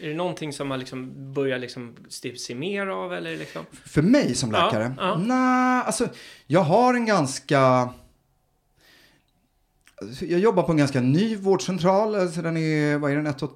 Är 0.00 0.08
det 0.08 0.14
någonting 0.14 0.52
som 0.52 0.68
man 0.68 0.78
liksom 0.78 1.32
börjar 1.34 1.58
liksom 1.58 1.96
se 2.38 2.54
mer 2.54 2.86
av 2.86 3.14
eller 3.14 3.36
liksom? 3.36 3.62
För 3.86 4.02
mig 4.02 4.34
som 4.34 4.50
Ja, 4.54 4.64
läkare? 4.66 4.94
ja. 4.98 5.16
Nej, 5.18 5.82
alltså 5.86 6.08
jag 6.46 6.60
har 6.60 6.94
en 6.94 7.06
ganska... 7.06 7.88
Jag 10.20 10.40
jobbar 10.40 10.62
på 10.62 10.72
en 10.72 10.78
ganska 10.78 11.00
ny 11.00 11.36
vårdcentral. 11.36 12.14
Alltså 12.14 12.42
den 12.42 12.56
är, 12.56 12.98
vad 12.98 13.10
är 13.12 13.16
den, 13.16 13.26
ett 13.26 13.42
och, 13.42 13.52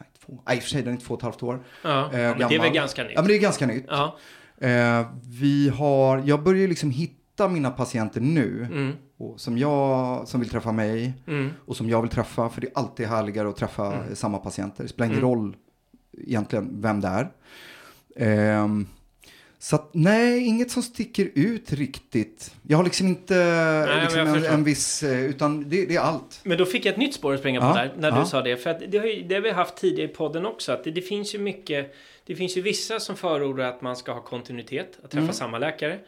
nej, 0.00 0.08
två, 0.26 0.38
nej 0.46 0.56
i 0.56 0.58
och 0.58 0.62
för 0.62 0.70
sig 0.70 0.82
den 0.82 0.94
är 0.94 0.98
två 1.00 1.14
och 1.14 1.20
ett 1.20 1.24
halvt 1.24 1.42
år. 1.42 1.64
Ja, 1.82 2.04
eh, 2.04 2.10
men 2.12 2.48
det 2.48 2.54
är 2.54 2.60
väl 2.62 2.72
ganska 2.72 3.02
nytt? 3.02 3.12
Ja 3.14 3.20
men 3.22 3.28
det 3.28 3.36
är 3.36 3.40
ganska 3.40 3.66
nytt. 3.66 3.84
Ja. 3.88 4.16
Eh, 4.58 5.06
vi 5.22 5.68
har, 5.68 6.22
jag 6.26 6.42
börjar 6.42 6.68
liksom 6.68 6.90
hitta 6.90 7.48
mina 7.48 7.70
patienter 7.70 8.20
nu. 8.20 8.68
Mm. 8.72 8.92
Och 9.18 9.40
som 9.40 9.58
jag, 9.58 10.28
som 10.28 10.40
vill 10.40 10.48
träffa 10.50 10.72
mig. 10.72 11.12
Mm. 11.26 11.50
Och 11.66 11.76
som 11.76 11.88
jag 11.90 12.02
vill 12.02 12.10
träffa. 12.10 12.48
För 12.48 12.60
det 12.60 12.66
är 12.66 12.72
alltid 12.78 13.06
härligare 13.06 13.48
att 13.48 13.56
träffa 13.56 13.92
Mm. 13.94 14.14
samma 14.16 14.38
patienter. 14.38 14.82
Det 14.82 14.88
spelar 14.88 15.06
ingen 15.06 15.18
Mm. 15.18 15.30
roll 15.30 15.56
egentligen 16.18 16.80
vem 16.82 17.00
det 17.00 17.08
är. 17.08 17.28
Ehm, 18.16 18.86
så 19.58 19.76
att, 19.76 19.90
nej, 19.92 20.46
inget 20.46 20.70
som 20.70 20.82
sticker 20.82 21.30
ut 21.34 21.72
riktigt. 21.72 22.54
Jag 22.68 22.76
har 22.76 22.84
liksom 22.84 23.06
inte 23.08 23.34
men 23.88 24.00
liksom 24.00 24.20
en, 24.20 24.44
en 24.44 24.64
viss, 24.64 25.02
eh, 25.02 25.24
utan 25.24 25.68
det, 25.68 25.86
det 25.86 25.96
är 25.96 26.00
allt. 26.00 26.40
Men 26.42 26.58
då 26.58 26.64
fick 26.64 26.84
jag 26.84 26.92
ett 26.92 26.98
nytt 26.98 27.14
spår 27.14 27.34
att 27.34 27.40
springa 27.40 27.60
på 27.60 27.66
Ja, 27.66 27.74
där, 27.74 27.92
när 27.98 28.10
du 28.10 28.16
ja. 28.16 28.24
sa 28.24 28.42
det. 28.42 28.56
För 28.56 28.70
att 28.70 28.82
det 28.88 28.98
har, 28.98 29.06
ju, 29.06 29.22
det 29.22 29.34
har 29.34 29.42
vi 29.42 29.50
haft 29.50 29.76
tidigare 29.76 30.10
i 30.10 30.14
podden 30.14 30.46
också. 30.46 30.72
Att 30.72 30.84
det, 30.84 30.90
det 30.90 31.02
finns 31.02 31.34
ju 31.34 31.38
mycket... 31.38 31.94
Det 32.26 32.36
finns 32.36 32.56
ju 32.56 32.60
vissa 32.60 33.00
som 33.00 33.16
förordar 33.16 33.64
att 33.64 33.82
man 33.82 33.96
ska 33.96 34.12
ha 34.12 34.20
kontinuitet, 34.20 34.98
att 35.04 35.10
träffa 35.10 35.22
Mm. 35.22 35.32
samma 35.32 35.58
läkare. 35.58 35.98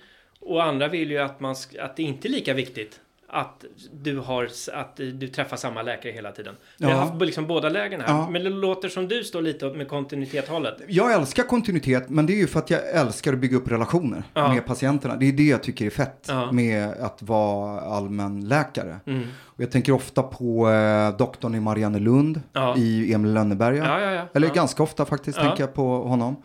Och 0.40 0.64
andra 0.64 0.88
vill 0.88 1.10
ju 1.10 1.18
att, 1.18 1.40
man, 1.40 1.56
att 1.80 1.96
det 1.96 2.02
inte 2.02 2.28
är 2.28 2.30
lika 2.30 2.54
viktigt 2.54 3.00
att 3.30 3.64
du, 3.92 4.18
har, 4.18 4.48
att 4.74 4.96
du 4.96 5.28
träffar 5.28 5.56
samma 5.56 5.82
läkare 5.82 6.12
hela 6.12 6.32
tiden. 6.32 6.54
Vi 6.78 6.84
har 6.84 6.92
Ja. 6.92 6.98
haft 6.98 7.20
liksom 7.22 7.46
båda 7.46 7.68
lägen 7.68 8.00
här. 8.00 8.08
Ja. 8.08 8.30
Men 8.30 8.44
det 8.44 8.50
låter 8.50 8.88
som 8.88 9.08
du 9.08 9.24
står 9.24 9.42
lite 9.42 9.66
med 9.70 9.88
kontinuitet-hållet. 9.88 10.74
Jag 10.88 11.12
älskar 11.12 11.42
kontinuitet, 11.42 12.08
men 12.08 12.26
det 12.26 12.32
är 12.32 12.36
ju 12.36 12.46
för 12.46 12.58
att 12.58 12.70
jag 12.70 12.90
älskar 12.90 13.32
att 13.32 13.38
bygga 13.38 13.56
upp 13.56 13.68
relationer 13.70 14.22
Ja. 14.34 14.52
med 14.54 14.66
patienterna. 14.66 15.16
Det 15.16 15.28
är 15.28 15.32
det 15.32 15.42
jag 15.42 15.62
tycker 15.62 15.86
är 15.86 15.90
fett 15.90 16.28
med 16.52 16.88
att 17.00 17.22
vara 17.22 17.80
allmänläkare. 17.80 18.96
Mm. 19.06 19.22
Och 19.44 19.60
jag 19.62 19.70
tänker 19.70 19.92
ofta 19.92 20.22
på 20.22 20.68
eh, 20.70 21.16
doktorn 21.16 21.54
i 21.54 21.60
Mariannelund 21.60 22.40
i 22.76 23.14
Emil 23.14 23.32
Lönneberga. 23.34 23.84
Ja, 23.84 24.00
ja, 24.00 24.10
ja. 24.10 24.22
Eller 24.34 24.48
ganska 24.48 24.82
ofta 24.82 25.04
faktiskt 25.04 25.38
tänker 25.38 25.62
jag 25.62 25.74
på 25.74 26.02
honom. 26.02 26.36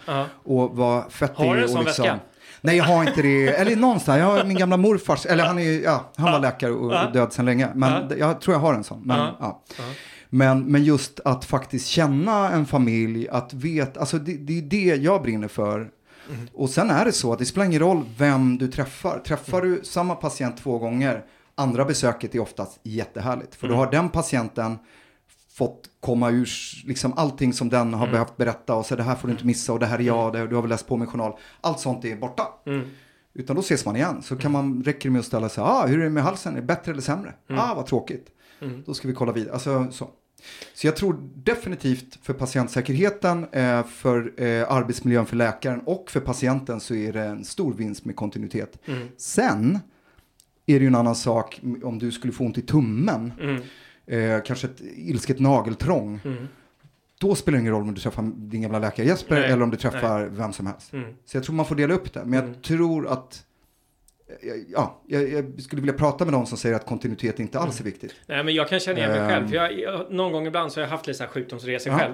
Och 0.43 0.77
vad 0.77 1.11
fett 1.11 1.31
det 1.37 1.43
Har 1.47 1.53
du 1.55 1.59
är 1.59 1.63
en 1.63 1.69
sån 1.69 1.83
liksom... 1.83 2.03
väska? 2.03 2.19
Nej, 2.65 2.77
jag 2.77 2.83
har 2.83 3.03
inte 3.07 3.21
det. 3.21 3.47
Eller 3.47 3.75
någonstans. 3.75 4.19
Jag 4.19 4.25
har 4.25 4.43
min 4.43 4.57
gamla 4.57 4.77
morfars, 4.77 5.25
eller 5.25 5.43
han 5.45 5.59
är 5.59 5.81
ja, 5.83 6.11
han 6.15 6.31
var 6.31 6.39
läkare 6.39 6.71
och 6.71 7.11
död 7.13 7.33
sedan 7.33 7.45
länge. 7.45 7.69
Men 7.75 7.91
Ja. 8.09 8.15
jag 8.17 8.41
tror 8.41 8.55
jag 8.55 8.61
har 8.61 8.73
en 8.73 8.83
sån. 8.83 9.01
Men, 9.05 9.17
Ja. 9.39 9.63
Men, 10.29 10.63
men 10.65 10.83
just 10.83 11.19
att 11.25 11.45
faktiskt 11.45 11.87
känna 11.87 12.49
en 12.51 12.65
familj, 12.65 13.29
att 13.29 13.53
veta, 13.53 13.99
alltså 13.99 14.17
det, 14.19 14.33
det 14.37 14.57
är 14.57 14.61
det 14.61 14.95
jag 14.95 15.21
brinner 15.21 15.47
för. 15.47 15.77
Mm. 15.77 16.47
Och 16.53 16.69
sen 16.69 16.89
är 16.89 17.05
det 17.05 17.11
så 17.11 17.33
att 17.33 17.39
det 17.39 17.45
spelar 17.45 17.65
ingen 17.65 17.79
roll 17.79 18.03
vem 18.17 18.57
du 18.57 18.67
träffar. 18.67 19.19
Träffar 19.19 19.61
du 19.61 19.81
samma 19.83 20.15
patient 20.15 20.57
två 20.57 20.77
gånger, 20.77 21.21
andra 21.55 21.85
besöket 21.85 22.35
är 22.35 22.39
oftast 22.39 22.79
jättehärligt. 22.83 23.55
För 23.55 23.67
då 23.67 23.73
Mm. 23.73 23.85
har 23.85 23.91
den 23.91 24.09
patienten 24.09 24.77
fått 25.53 25.89
komma 25.99 26.29
ur 26.29 26.49
liksom 26.87 27.13
allting 27.13 27.53
som 27.53 27.69
den 27.69 27.93
har 27.93 28.03
Mm. 28.07 28.11
behövt 28.11 28.37
berätta 28.37 28.75
och 28.75 28.85
så 28.85 28.95
det 28.95 29.03
här 29.03 29.15
får 29.15 29.27
du 29.27 29.31
inte 29.31 29.45
missa 29.45 29.73
och 29.73 29.79
det 29.79 29.85
här 29.85 29.99
är 29.99 30.03
jag, 30.03 30.33
det, 30.33 30.47
du 30.47 30.55
har 30.55 30.61
väl 30.61 30.69
läst 30.69 30.87
på 30.87 30.97
min 30.97 31.07
journal. 31.07 31.33
Allt 31.61 31.79
sånt 31.79 32.05
är 32.05 32.15
borta. 32.15 32.43
Mm. 32.65 32.87
Utan 33.33 33.55
då 33.55 33.59
ses 33.61 33.85
man 33.85 33.95
igen. 33.95 34.21
Så 34.21 34.35
kan 34.35 34.51
man, 34.51 34.83
räcker 34.83 35.09
det 35.09 35.13
med 35.13 35.19
att 35.19 35.25
ställa 35.25 35.49
sig, 35.49 35.63
ah, 35.63 35.85
hur 35.87 35.99
är 35.99 36.03
det 36.03 36.09
med 36.09 36.23
halsen? 36.23 36.53
Är 36.53 36.61
det 36.61 36.67
bättre 36.67 36.91
eller 36.91 37.01
sämre? 37.01 37.33
Ah, 37.49 37.73
vad 37.75 37.85
tråkigt. 37.85 38.27
Mm. 38.61 38.83
Då 38.85 38.93
ska 38.93 39.07
vi 39.07 39.13
kolla 39.13 39.31
vidare. 39.31 39.53
Alltså, 39.53 39.87
så. 39.91 40.09
så 40.73 40.87
jag 40.87 40.95
tror 40.95 41.17
definitivt 41.35 42.19
för 42.21 42.33
patientsäkerheten, 42.33 43.47
eh, 43.51 43.83
för 43.83 44.33
eh, 44.43 44.71
arbetsmiljön 44.71 45.25
för 45.25 45.35
läkaren 45.35 45.79
och 45.85 46.11
för 46.11 46.19
patienten 46.19 46.79
så 46.79 46.95
är 46.95 47.13
det 47.13 47.23
en 47.23 47.45
stor 47.45 47.73
vinst 47.73 48.05
med 48.05 48.15
kontinuitet. 48.15 48.77
Mm. 48.85 49.07
Sen 49.17 49.79
är 50.65 50.73
det 50.73 50.81
ju 50.81 50.87
en 50.87 50.95
annan 50.95 51.15
sak 51.15 51.61
om 51.83 51.99
du 51.99 52.11
skulle 52.11 52.33
få 52.33 52.43
ont 52.43 52.57
i 52.57 52.61
tummen, 52.61 53.33
Mm. 53.41 53.61
Eh, 54.07 54.41
kanske 54.45 54.67
ett 54.67 54.81
ilsket 54.81 55.39
nageltrång. 55.39 56.19
Mm. 56.25 56.47
Då 57.19 57.35
spelar 57.35 57.57
det 57.57 57.61
ingen 57.61 57.73
roll 57.73 57.81
om 57.81 57.93
du 57.93 58.01
träffar 58.01 58.31
din 58.35 58.61
gamla 58.61 58.79
läkare 58.79 59.05
Jesper 59.07 59.35
Nej, 59.39 59.51
eller 59.51 59.63
om 59.63 59.69
du 59.69 59.77
träffar 59.77 60.25
vem 60.25 60.53
som 60.53 60.65
helst. 60.67 60.93
Mm. 60.93 61.13
Så 61.25 61.37
jag 61.37 61.43
tror 61.43 61.55
man 61.55 61.65
får 61.65 61.75
dela 61.75 61.93
upp 61.93 62.13
det. 62.13 62.23
Men 62.25 62.33
jag 62.33 62.43
Mm. 62.43 62.61
tror 62.61 63.07
att 63.07 63.45
eh, 64.41 64.49
Ja, 64.69 65.01
jag, 65.07 65.29
jag 65.29 65.61
skulle 65.61 65.81
vilja 65.81 65.97
prata 65.97 66.25
med 66.25 66.31
någon 66.33 66.47
som 66.47 66.57
säger 66.57 66.75
att 66.75 66.85
kontinuitet 66.85 67.39
inte 67.39 67.59
alls 67.59 67.79
är 67.79 67.83
viktigt. 67.83 68.13
Nej, 68.27 68.43
men 68.43 68.53
jag 68.53 68.67
kan 68.69 68.79
känna 68.79 68.97
igen 68.99 69.11
mig 69.11 69.29
själv. 69.29 69.47
För 69.47 69.55
jag, 69.55 69.79
jag, 69.79 70.11
någon 70.13 70.31
gång 70.31 70.47
ibland 70.47 70.71
så 70.71 70.79
har 70.79 70.83
jag 70.83 70.91
haft 70.91 71.07
lite 71.07 71.17
så 71.17 71.23
här 71.23 71.31
sjukdomsresor 71.31 71.93
Ja. 71.93 71.99
själv. 71.99 72.13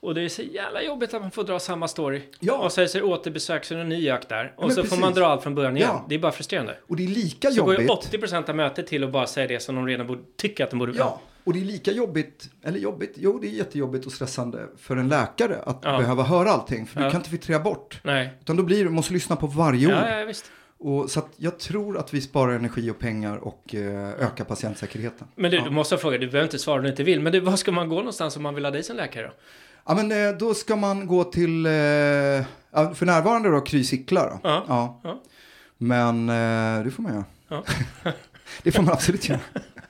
Och 0.00 0.14
det 0.14 0.22
är 0.22 0.28
så 0.28 0.42
jävla 0.42 0.82
jobbigt 0.82 1.14
att 1.14 1.22
man 1.22 1.30
får 1.30 1.44
dra 1.44 1.58
samma 1.58 1.88
story. 1.88 2.22
Ja. 2.40 2.58
Och 2.58 2.72
så 2.72 2.80
är 2.80 2.88
det 2.92 3.02
återbesök, 3.02 3.64
så 3.64 3.74
är 3.74 3.76
det 3.78 3.82
en 3.82 3.88
ny 3.88 4.04
jakt 4.04 4.28
där. 4.28 4.52
Och 4.56 4.66
men 4.66 4.74
så 4.74 4.84
får 4.84 4.96
man 4.96 5.02
precis. 5.02 5.16
dra 5.16 5.26
allt 5.26 5.42
från 5.42 5.54
början 5.54 5.76
igen. 5.76 5.88
Ja. 5.92 6.06
Det 6.08 6.14
är 6.14 6.18
bara 6.18 6.32
frustrerande. 6.32 6.76
Och 6.86 6.96
det 6.96 7.04
är 7.04 7.08
lika 7.08 7.50
Så 7.50 7.64
går 7.64 7.80
ju 7.80 7.86
jobbigt. 7.86 8.12
80% 8.12 8.50
av 8.50 8.56
mötet 8.56 8.86
till 8.86 9.04
att 9.04 9.12
bara 9.12 9.26
säga 9.26 9.46
det 9.46 9.60
som 9.60 9.74
de 9.74 9.86
redan 9.86 10.06
borde, 10.06 10.20
tycker 10.36 10.64
att 10.64 10.70
de 10.70 10.78
borde 10.78 10.92
Ja, 10.96 11.20
och 11.44 11.52
det 11.54 11.60
är 11.60 11.64
lika 11.64 11.92
jobbigt, 11.92 12.50
eller 12.62 12.78
jobbigt, 12.78 13.14
jo 13.16 13.38
det 13.38 13.46
är 13.46 13.50
jättejobbigt 13.50 14.06
och 14.06 14.12
stressande 14.12 14.66
för 14.78 14.96
en 14.96 15.08
läkare 15.08 15.56
att 15.66 15.80
Ja. 15.82 15.98
behöva 15.98 16.22
höra 16.22 16.50
allting. 16.50 16.86
För 16.86 17.00
Ja. 17.00 17.06
du 17.06 17.10
kan 17.10 17.20
inte 17.20 17.30
filtrera 17.30 17.58
bort. 17.60 18.00
Nej. 18.02 18.30
Utan 18.40 18.56
då 18.56 18.62
blir 18.62 18.84
du, 18.84 18.90
måste 18.90 19.12
lyssna 19.12 19.36
på 19.36 19.46
varje 19.46 19.86
ord. 19.86 19.92
Ja, 19.92 20.18
ja, 20.18 20.24
visst. 20.24 20.50
Och, 20.78 21.10
så 21.10 21.20
att 21.20 21.28
jag 21.36 21.58
tror 21.58 21.98
att 21.98 22.14
vi 22.14 22.20
sparar 22.20 22.52
energi 22.52 22.90
och 22.90 22.98
pengar 22.98 23.36
och 23.36 23.74
eh, 23.74 24.08
ökar 24.08 24.44
patientsäkerheten. 24.44 25.28
Men 25.34 25.50
du, 25.50 25.56
ja. 25.56 25.64
du 25.64 25.70
måste 25.70 25.94
ha 25.94 26.00
frågat, 26.00 26.20
du 26.20 26.26
behöver 26.26 26.46
inte 26.46 26.58
svara 26.58 26.76
om 26.76 26.82
du 26.82 26.88
inte 26.90 27.02
vill. 27.02 27.20
Men 27.20 27.32
du, 27.32 27.40
var 27.40 27.56
ska 27.56 27.72
man 27.72 27.88
gå 27.88 27.96
någonstans 27.96 28.36
om 28.36 28.42
man 28.42 28.54
vill 28.54 28.64
ha 28.64 28.70
dig 28.70 28.82
som 28.82 28.96
läkare 28.96 29.26
då? 29.26 29.32
Ja 29.88 29.94
men 29.94 30.12
eh, 30.12 30.38
då 30.38 30.54
ska 30.54 30.76
man 30.76 31.06
gå 31.06 31.24
till, 31.24 31.66
eh, 31.66 31.70
för 32.94 33.06
närvarande 33.06 33.50
då, 33.50 33.60
Kry 33.60 33.84
Sickla. 33.84 34.40
Ja. 34.42 34.64
Ja. 35.02 35.20
Men 35.78 36.28
eh, 36.28 36.84
det 36.84 36.90
får 36.90 37.02
man 37.02 37.12
göra. 37.12 37.24
Ja. 37.48 37.64
det 38.62 38.72
får 38.72 38.82
man 38.82 38.92
absolut 38.92 39.28
göra. 39.28 39.40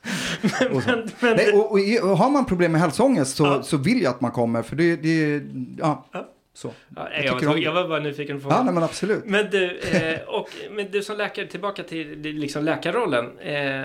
och, 0.73 0.83
så. 0.83 0.91
Men, 0.91 1.11
men, 1.21 1.37
Nej, 1.37 1.53
och, 1.53 1.73
och, 1.73 2.11
och 2.11 2.19
har 2.19 2.31
man 2.31 2.47
problem 2.47 2.73
med 2.73 2.81
hälsoångest 2.81 3.37
så, 3.37 3.45
Ja. 3.45 3.63
så 3.63 3.77
vill 3.77 4.03
jag 4.03 4.11
att 4.11 4.21
man 4.21 4.31
kommer. 4.31 4.63
För 4.63 4.77
det, 4.77 4.97
det 4.97 5.43
ja, 5.79 6.07
Ja. 6.13 6.29
så. 6.55 6.73
ja, 6.97 7.09
jag 7.25 7.43
var, 7.43 7.57
jag 7.57 7.73
var 7.73 7.89
bara 7.89 8.01
nyfiken 8.01 8.41
på 8.41 8.51
Ja, 8.51 8.63
nej, 8.63 8.75
men 8.75 8.83
absolut. 8.83 9.25
Men 9.25 9.51
du, 9.51 9.79
eh, 9.79 10.21
och, 10.29 10.49
men 10.71 10.91
du 10.91 11.03
som 11.03 11.17
läkare, 11.17 11.47
tillbaka 11.47 11.83
till 11.83 12.19
liksom 12.21 12.65
läkarrollen. 12.65 13.39
Eh, 13.39 13.85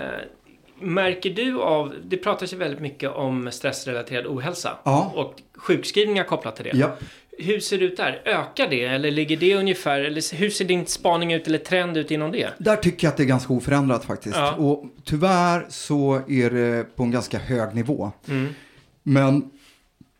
märker 0.84 1.30
du 1.30 1.60
av, 1.60 1.94
det 2.04 2.16
pratas 2.16 2.52
ju 2.52 2.56
väldigt 2.56 2.80
mycket 2.80 3.10
om 3.10 3.52
stressrelaterad 3.52 4.26
ohälsa. 4.26 4.78
Ja. 4.84 5.12
Och 5.14 5.42
sjukskrivningar 5.54 6.24
kopplat 6.24 6.56
till 6.56 6.64
det. 6.64 6.78
Ja. 6.78 6.96
Hur 7.38 7.60
ser 7.60 7.78
det 7.78 7.84
ut 7.84 7.96
där? 7.96 8.22
Ökar 8.24 8.68
det? 8.68 8.84
Eller 8.84 9.10
ligger 9.10 9.36
det 9.36 9.54
ungefär? 9.54 10.00
Eller 10.00 10.36
hur 10.36 10.50
ser 10.50 10.64
din 10.64 10.86
spaning 10.86 11.32
ut 11.32 11.46
eller 11.46 11.58
trend 11.58 11.96
ut 11.96 12.10
inom 12.10 12.32
det? 12.32 12.50
Där 12.58 12.76
tycker 12.76 13.06
jag 13.06 13.10
att 13.12 13.16
det 13.16 13.22
är 13.22 13.26
ganska 13.26 13.52
oförändrat 13.52 14.04
faktiskt. 14.04 14.36
Ja. 14.36 14.52
Och 14.52 14.84
tyvärr 15.04 15.66
så 15.68 16.20
är 16.28 16.50
det 16.50 16.96
på 16.96 17.02
en 17.02 17.10
ganska 17.10 17.38
hög 17.38 17.74
nivå. 17.74 18.12
Mm. 18.28 18.54
Men 19.02 19.50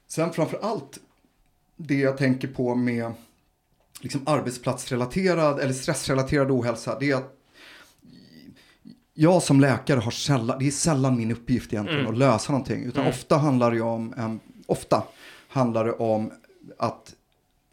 sen 0.09 0.33
framför 0.33 0.59
allt 0.63 0.99
det 1.77 1.95
jag 1.95 2.19
tänker 2.19 2.49
på 2.49 2.75
med 2.75 3.13
liksom 4.01 4.23
arbetsplatsrelaterad 4.27 5.61
eller 5.61 5.73
stressrelaterad 5.73 6.51
ohälsa. 6.51 6.97
Det 7.01 7.11
är 7.11 7.17
att 7.17 7.37
jag 9.15 9.43
som 9.43 9.61
läkare 9.61 10.01
har 10.01 10.11
sällan, 10.11 10.59
det 10.59 10.67
är 10.67 10.71
sällan 10.71 11.17
min 11.17 11.31
uppgift 11.33 11.73
egentligen 11.73 12.01
Mm. 12.01 12.13
att 12.13 12.19
lösa 12.19 12.53
någonting. 12.53 12.83
Utan 12.85 13.01
Mm. 13.03 13.11
ofta 13.15 13.37
handlar 13.37 13.71
det 13.71 13.81
om, 13.81 14.15
em, 14.19 14.41
ofta 14.67 15.03
handlar 15.49 15.85
det 15.85 15.93
om 15.93 16.31
att 16.79 17.15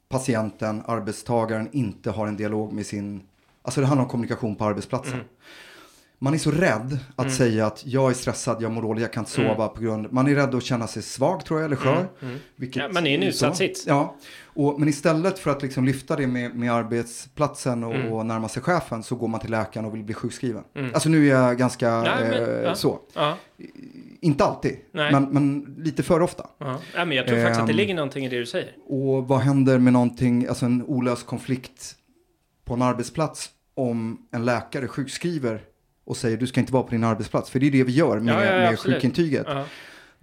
patienten, 0.10 0.84
arbetstagaren 0.86 1.70
inte 1.72 2.12
har 2.12 2.28
en 2.28 2.38
dialog 2.38 2.74
med 2.74 2.86
sin, 2.86 3.22
alltså 3.62 3.82
det 3.82 3.88
handlar 3.88 4.04
om 4.04 4.10
kommunikation 4.10 4.56
på 4.56 4.66
arbetsplatsen. 4.66 5.14
Mm. 5.14 5.26
Man 6.24 6.34
är 6.34 6.38
så 6.38 6.52
rädd 6.52 6.98
att 7.16 7.26
Mm. 7.26 7.38
säga 7.38 7.66
att 7.68 7.86
jag 7.86 8.10
är 8.10 8.14
stressad, 8.14 8.62
jag 8.62 8.72
mår 8.72 8.82
dåligt, 8.82 9.02
jag 9.02 9.14
kan 9.14 9.22
inte 9.22 9.32
sova 9.32 9.68
på 9.68 9.82
grund, 9.82 10.08
man 10.12 10.28
är 10.28 10.36
rädd 10.36 10.56
att 10.56 10.64
känna 10.64 10.88
sig 10.88 11.04
svag 11.04 11.46
tror 11.46 11.60
jag, 11.60 11.66
eller 11.66 11.76
skör. 11.76 11.94
Mm. 11.96 12.08
Mm. 12.22 12.40
Vilket 12.56 12.84
Ja, 12.84 12.90
man 12.94 13.08
är 13.08 13.12
i 13.12 13.16
en 13.16 13.24
utsatt 13.24 13.58
sits. 13.58 13.84
Ja, 13.88 14.16
och, 14.54 14.80
men 14.80 14.90
istället 14.90 15.40
för 15.40 15.52
att 15.52 15.62
liksom 15.62 15.86
lyfta 15.86 16.16
det 16.16 16.28
med, 16.28 16.56
med 16.56 16.72
arbetsplatsen 16.74 17.84
och, 17.84 17.96
Mm. 17.96 18.12
och 18.14 18.26
närma 18.26 18.48
sig 18.50 18.62
chefen 18.64 19.04
så 19.04 19.16
går 19.16 19.28
man 19.28 19.40
till 19.40 19.52
läkaren 19.52 19.86
och 19.86 19.96
vill 19.96 20.04
bli 20.04 20.14
sjukskriven. 20.14 20.64
Mm. 20.76 20.94
Alltså 20.94 21.10
nu 21.10 21.28
är 21.28 21.36
jag 21.36 21.58
ganska 21.58 22.02
Nej, 22.02 22.30
men, 22.30 22.44
eh, 22.44 22.50
ja. 22.64 22.76
så. 22.76 23.00
Ja, 23.14 23.38
Inte 24.22 24.44
alltid, 24.46 24.78
Nej. 24.92 25.12
men, 25.12 25.24
men 25.24 25.76
lite 25.78 26.04
för 26.04 26.22
ofta. 26.22 26.48
ja. 26.58 26.80
ja, 26.96 27.06
men 27.06 27.18
jag 27.18 27.28
tror 27.28 27.38
faktiskt 27.38 27.60
att 27.62 27.68
det 27.68 27.72
Ehm. 27.74 27.78
ligger 27.78 27.94
någonting 27.96 28.26
i 28.26 28.30
det 28.30 28.38
du 28.40 28.46
säger. 28.46 28.72
Och 28.88 29.28
vad 29.28 29.40
händer 29.40 29.78
med 29.80 29.94
någonting, 29.94 30.48
alltså 30.48 30.66
en 30.66 30.84
olöst 30.86 31.26
konflikt 31.26 31.96
på 32.66 32.74
en 32.74 32.82
arbetsplats 32.82 33.50
om 33.74 34.28
en 34.32 34.46
läkare 34.46 34.88
sjukskriver 34.88 35.62
och 36.06 36.18
säger 36.18 36.38
du 36.38 36.48
ska 36.48 36.60
inte 36.60 36.74
vara 36.74 36.84
på 36.84 36.90
din 36.92 37.04
arbetsplats. 37.04 37.50
För 37.50 37.60
det 37.60 37.68
är 37.68 37.72
det 37.72 37.84
vi 37.84 37.92
gör 37.92 38.20
med, 38.20 38.34
Ja, 38.36 38.46
ja, 38.46 38.54
ja, 38.56 38.70
med 38.70 38.80
sjukintyget. 38.80 39.46
Ja. 39.50 39.66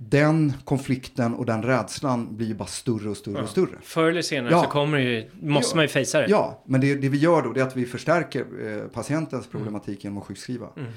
Den 0.01 0.53
konflikten 0.65 1.35
och 1.35 1.47
den 1.47 1.63
rädslan 1.63 2.37
blir 2.37 2.47
ju 2.47 2.55
bara 2.55 2.69
större 2.69 3.09
och 3.11 3.17
större 3.17 3.35
Ja. 3.37 3.43
och 3.43 3.49
större. 3.49 3.79
Förr 3.83 4.11
eller 4.11 4.23
senare 4.23 4.53
Ja. 4.53 4.63
så 4.65 4.69
kommer 4.71 4.99
det 4.99 5.05
ju, 5.05 5.31
måste 5.41 5.73
Ja. 5.73 5.77
man 5.77 5.85
ju 5.85 5.89
fejsa 5.89 6.21
det. 6.21 6.27
Ja, 6.31 6.63
men 6.67 6.81
det, 6.81 6.95
det 6.95 7.09
vi 7.09 7.19
gör 7.19 7.43
då 7.43 7.53
det 7.53 7.61
är 7.61 7.65
att 7.65 7.77
vi 7.77 7.87
förstärker 7.87 8.45
eh, 8.67 8.89
patientens 8.89 9.47
problematik 9.47 10.05
genom 10.05 10.19
att 10.19 10.25
sjukskriva. 10.25 10.67
Mm. 10.77 10.91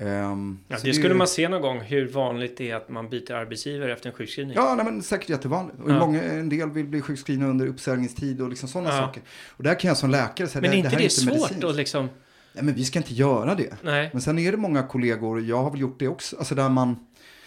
Ehm, 0.00 0.58
Ja, 0.68 0.76
så 0.76 0.86
det 0.86 0.94
skulle 0.94 1.14
är- 1.14 1.18
man 1.18 1.26
se 1.28 1.48
någon 1.48 1.62
gång 1.62 1.80
hur 1.80 2.08
vanligt 2.08 2.56
det 2.56 2.70
är 2.70 2.76
att 2.76 2.88
man 2.88 3.08
byter 3.10 3.32
arbetsgivare 3.32 3.92
efter 3.92 4.08
en 4.10 4.14
sjukskrivning. 4.16 4.54
Ja, 4.56 4.74
nej, 4.74 4.84
men 4.84 5.02
säkert 5.02 5.28
jättevanligt. 5.28 5.80
Och 5.80 5.90
Ja. 5.90 5.98
många, 5.98 6.22
en 6.22 6.48
del 6.48 6.70
vill 6.70 6.86
bli 6.86 7.00
sjukskrivna 7.02 7.46
under 7.46 7.66
uppsägningstid 7.66 8.40
och 8.40 8.48
liksom 8.48 8.68
sådana 8.68 8.90
Ja. 8.90 8.96
saker. 9.06 9.22
Och 9.50 9.62
där 9.64 9.80
kan 9.80 9.88
jag 9.88 9.96
som 9.96 10.10
läkare 10.10 10.48
säga, 10.48 10.62
men 10.62 10.70
det, 10.70 10.76
är 10.76 10.78
inte 10.78 10.88
det 10.88 10.90
det, 10.90 10.96
här 10.96 11.00
är 11.00 11.04
inte 11.04 11.14
svårt 11.14 11.32
medicinskt. 11.34 11.64
att 11.64 11.76
liksom... 11.76 12.08
Nej, 12.52 12.64
men 12.64 12.74
vi 12.74 12.84
ska 12.84 12.98
inte 12.98 13.14
göra 13.14 13.54
det. 13.54 13.74
Nej. 13.82 14.10
Men 14.12 14.22
sen 14.22 14.38
är 14.38 14.50
det 14.52 14.56
många 14.58 14.82
kollegor, 14.82 15.40
jag 15.42 15.62
har 15.62 15.70
väl 15.70 15.80
gjort 15.80 15.98
det 15.98 16.08
också, 16.08 16.36
alltså 16.36 16.54
där 16.54 16.68
man, 16.68 16.96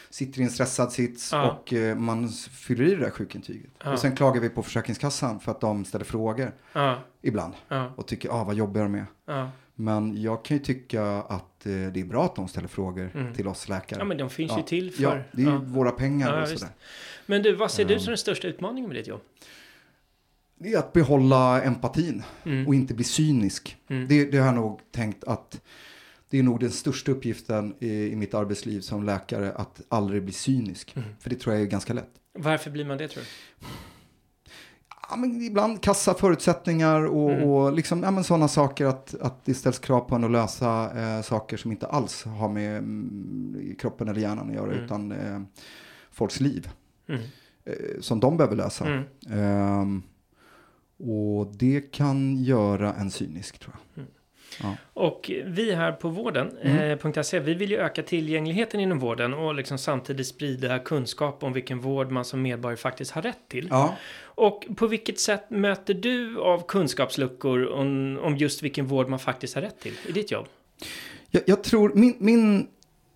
sitter 0.09 0.39
i 0.41 0.43
en 0.43 0.49
stressad 0.49 0.91
sits 0.91 1.31
Ja. 1.31 1.51
och 1.51 1.73
eh, 1.73 1.95
man 1.95 2.29
fyller 2.51 2.83
i 2.85 2.89
det 2.95 3.01
där 3.01 3.09
sjukintyget. 3.09 3.71
Ja. 3.83 3.91
Och 3.93 3.99
sen 3.99 4.15
klagar 4.15 4.41
vi 4.41 4.49
på 4.49 4.63
Försäkringskassan 4.63 5.39
för 5.39 5.51
att 5.51 5.61
de 5.61 5.85
ställer 5.85 6.05
frågor 6.05 6.51
Ja, 6.73 6.99
ibland. 7.21 7.53
Och 7.95 8.07
tycker, 8.07 8.29
ah 8.29 8.43
vad 8.43 8.55
jobbar 8.55 8.81
de 8.81 8.91
med? 8.91 9.05
Men 9.79 10.21
jag 10.21 10.45
kan 10.45 10.57
ju 10.57 10.63
tycka 10.63 11.03
att 11.05 11.65
eh, 11.65 11.71
det 11.71 11.99
är 11.99 12.05
bra 12.05 12.25
att 12.25 12.35
de 12.35 12.47
ställer 12.47 12.67
frågor 12.67 13.11
Mm. 13.13 13.33
till 13.33 13.47
oss 13.47 13.69
läkare. 13.69 13.99
ja, 13.99 14.05
men 14.05 14.17
de 14.17 14.29
finns 14.29 14.57
ju 14.57 14.61
till 14.61 14.91
för... 14.91 15.03
Ja, 15.03 15.17
det 15.31 15.41
är 15.41 15.45
ju 15.45 15.57
våra 15.57 15.91
pengar 15.91 16.41
och 16.41 16.47
sådär. 16.47 16.69
Men 17.25 17.41
du, 17.41 17.55
vad 17.55 17.71
ser 17.71 17.85
du 17.85 17.93
Ja. 17.93 17.99
som 17.99 18.07
den 18.11 18.17
största 18.17 18.47
utmaningen 18.47 18.89
med 18.89 18.97
ditt 18.99 19.07
jobb? 19.07 19.21
Det 20.59 20.73
är 20.73 20.77
att 20.79 20.93
behålla 20.93 21.61
empatin 21.61 22.23
Mm. 22.43 22.67
och 22.67 22.75
inte 22.75 22.93
bli 22.93 23.03
cynisk. 23.03 23.77
Mm. 23.87 24.07
Det, 24.07 24.31
det 24.31 24.37
har 24.37 24.45
jag 24.45 24.55
nog 24.55 24.79
tänkt 24.91 25.23
att 25.23 25.61
det 26.29 26.39
är 26.39 26.43
nog 26.43 26.59
den 26.59 26.71
största 26.71 27.11
uppgiften 27.11 27.75
i, 27.79 28.11
i 28.11 28.15
mitt 28.15 28.33
arbetsliv 28.33 28.81
som 28.81 29.03
läkare, 29.03 29.51
att 29.51 29.81
aldrig 29.89 30.23
bli 30.23 30.33
cynisk. 30.33 30.95
Mm. 30.97 31.09
För 31.19 31.29
det 31.29 31.35
tror 31.35 31.55
jag 31.55 31.61
är 31.63 31.67
ganska 31.67 31.93
lätt. 31.93 32.09
Varför 32.39 32.71
blir 32.71 32.85
man 32.85 32.97
det 32.97 33.07
tror 33.07 33.23
du? 33.23 33.67
Ja, 35.09 35.15
men 35.15 35.41
ibland 35.41 35.81
kassa 35.81 36.13
förutsättningar 36.13 37.05
och, 37.05 37.31
Mm. 37.31 37.43
och 37.49 37.73
liksom, 37.73 38.03
ja, 38.03 38.23
sådana 38.23 38.47
saker 38.47 38.85
att, 38.85 39.15
att 39.21 39.45
det 39.45 39.53
ställs 39.53 39.79
krav 39.79 39.99
på 39.99 40.15
en 40.15 40.23
att 40.23 40.31
lösa 40.31 40.99
eh, 40.99 41.21
saker 41.21 41.57
som 41.57 41.71
inte 41.71 41.87
alls 41.87 42.23
har 42.23 42.49
med 42.49 42.77
mm, 42.77 43.75
kroppen 43.79 44.07
eller 44.07 44.21
hjärnan 44.21 44.49
att 44.49 44.55
göra 44.55 44.71
Mm. 44.71 44.85
utan 44.85 45.11
eh, 45.11 45.41
folks 46.11 46.39
liv 46.39 46.69
Mm. 47.09 47.21
eh, 47.65 47.99
som 48.01 48.19
de 48.19 48.37
behöver 48.37 48.55
lösa. 48.55 48.85
Mm. 48.85 49.03
Ehm, 49.31 50.03
och 50.99 51.55
det 51.55 51.81
kan 51.91 52.43
göra 52.43 52.93
en 52.93 53.11
cynisk 53.11 53.59
tror 53.59 53.75
jag. 53.95 54.05
Och 54.93 55.31
vi 55.45 55.75
här 55.75 55.91
på 55.91 56.09
vården, 56.09 56.51
Mm. 56.63 56.99
eh, 57.15 57.21
.se, 57.23 57.39
vi 57.39 57.53
vill 57.53 57.71
ju 57.71 57.77
öka 57.77 58.03
tillgängligheten 58.03 58.79
inom 58.79 58.99
vården 58.99 59.33
och 59.33 59.55
liksom 59.55 59.77
samtidigt 59.77 60.27
sprida 60.27 60.79
kunskap 60.79 61.43
om 61.43 61.53
vilken 61.53 61.79
vård 61.79 62.11
man 62.11 62.25
som 62.25 62.41
medborgare 62.41 62.77
faktiskt 62.77 63.11
har 63.11 63.21
rätt 63.21 63.47
till. 63.49 63.67
Ja. 63.71 63.95
Och 64.23 64.65
på 64.75 64.87
vilket 64.87 65.19
sätt 65.19 65.49
möter 65.49 65.93
du 65.93 66.39
av 66.39 66.67
kunskapsluckor 66.67 67.65
om, 67.71 68.19
om 68.23 68.37
just 68.37 68.63
vilken 68.63 68.85
vård 68.85 69.09
man 69.09 69.19
faktiskt 69.19 69.55
har 69.55 69.61
rätt 69.61 69.79
till 69.79 69.93
i 70.07 70.11
ditt 70.11 70.31
jobb? 70.31 70.45
Jag, 71.31 71.43
jag 71.45 71.63
tror 71.63 71.91
min, 71.95 72.15
min 72.19 72.59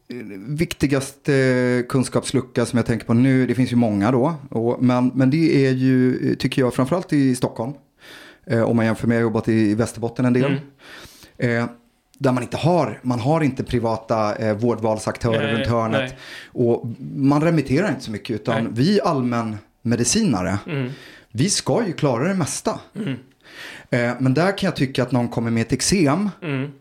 eh, 0.07 0.15
viktigaste 0.57 1.85
kunskapslucka 1.89 2.65
som 2.65 2.77
jag 2.77 2.85
tänker 2.85 3.05
på 3.05 3.13
nu, 3.13 3.45
det 3.47 3.55
finns 3.55 3.71
ju 3.71 3.75
många 3.75 4.11
då, 4.11 4.35
och, 4.49 4.83
men, 4.83 5.11
men 5.15 5.29
det 5.29 5.65
är 5.65 5.71
ju, 5.71 6.35
tycker 6.35 6.61
jag, 6.61 6.73
framförallt 6.73 7.13
i 7.13 7.35
Stockholm. 7.35 7.73
Eh, 8.45 8.61
om 8.63 8.75
man 8.75 8.85
jämför 8.85 9.07
med, 9.07 9.15
jag 9.15 9.19
har 9.19 9.23
jobbat 9.23 9.47
i 9.47 9.75
Västerbotten 9.75 10.25
en 10.25 10.33
del. 10.33 10.45
Mm. 10.45 10.59
Eh, 11.41 11.65
där 12.17 12.31
man 12.31 12.43
inte 12.43 12.57
har, 12.57 12.99
man 13.01 13.19
har 13.19 13.41
inte 13.41 13.63
privata 13.63 14.35
eh, 14.35 14.53
vårdvalsaktörer 14.57 15.43
Nej, 15.47 15.55
runt 15.55 15.67
hörnet. 15.67 15.99
nej. 16.01 16.17
Och 16.51 16.85
man 17.15 17.41
remitterar 17.41 17.89
inte 17.89 18.01
så 18.01 18.11
mycket, 18.11 18.35
utan 18.35 18.63
Nej. 18.63 18.73
vi 18.75 18.99
allmänmedicinare, 19.01 20.57
Mm. 20.67 20.91
vi 21.31 21.49
ska 21.49 21.85
ju 21.87 21.93
klara 21.93 22.27
det 22.27 22.33
mesta. 22.33 22.79
Mm. 22.95 23.09
Eh, 23.89 24.13
men 24.19 24.33
där 24.33 24.57
kan 24.57 24.67
jag 24.67 24.75
tycka 24.75 25.03
att 25.03 25.11
någon 25.11 25.27
kommer 25.27 25.51
med 25.51 25.61
ett 25.61 25.73
eksem 25.73 26.29
Mm. 26.43 26.71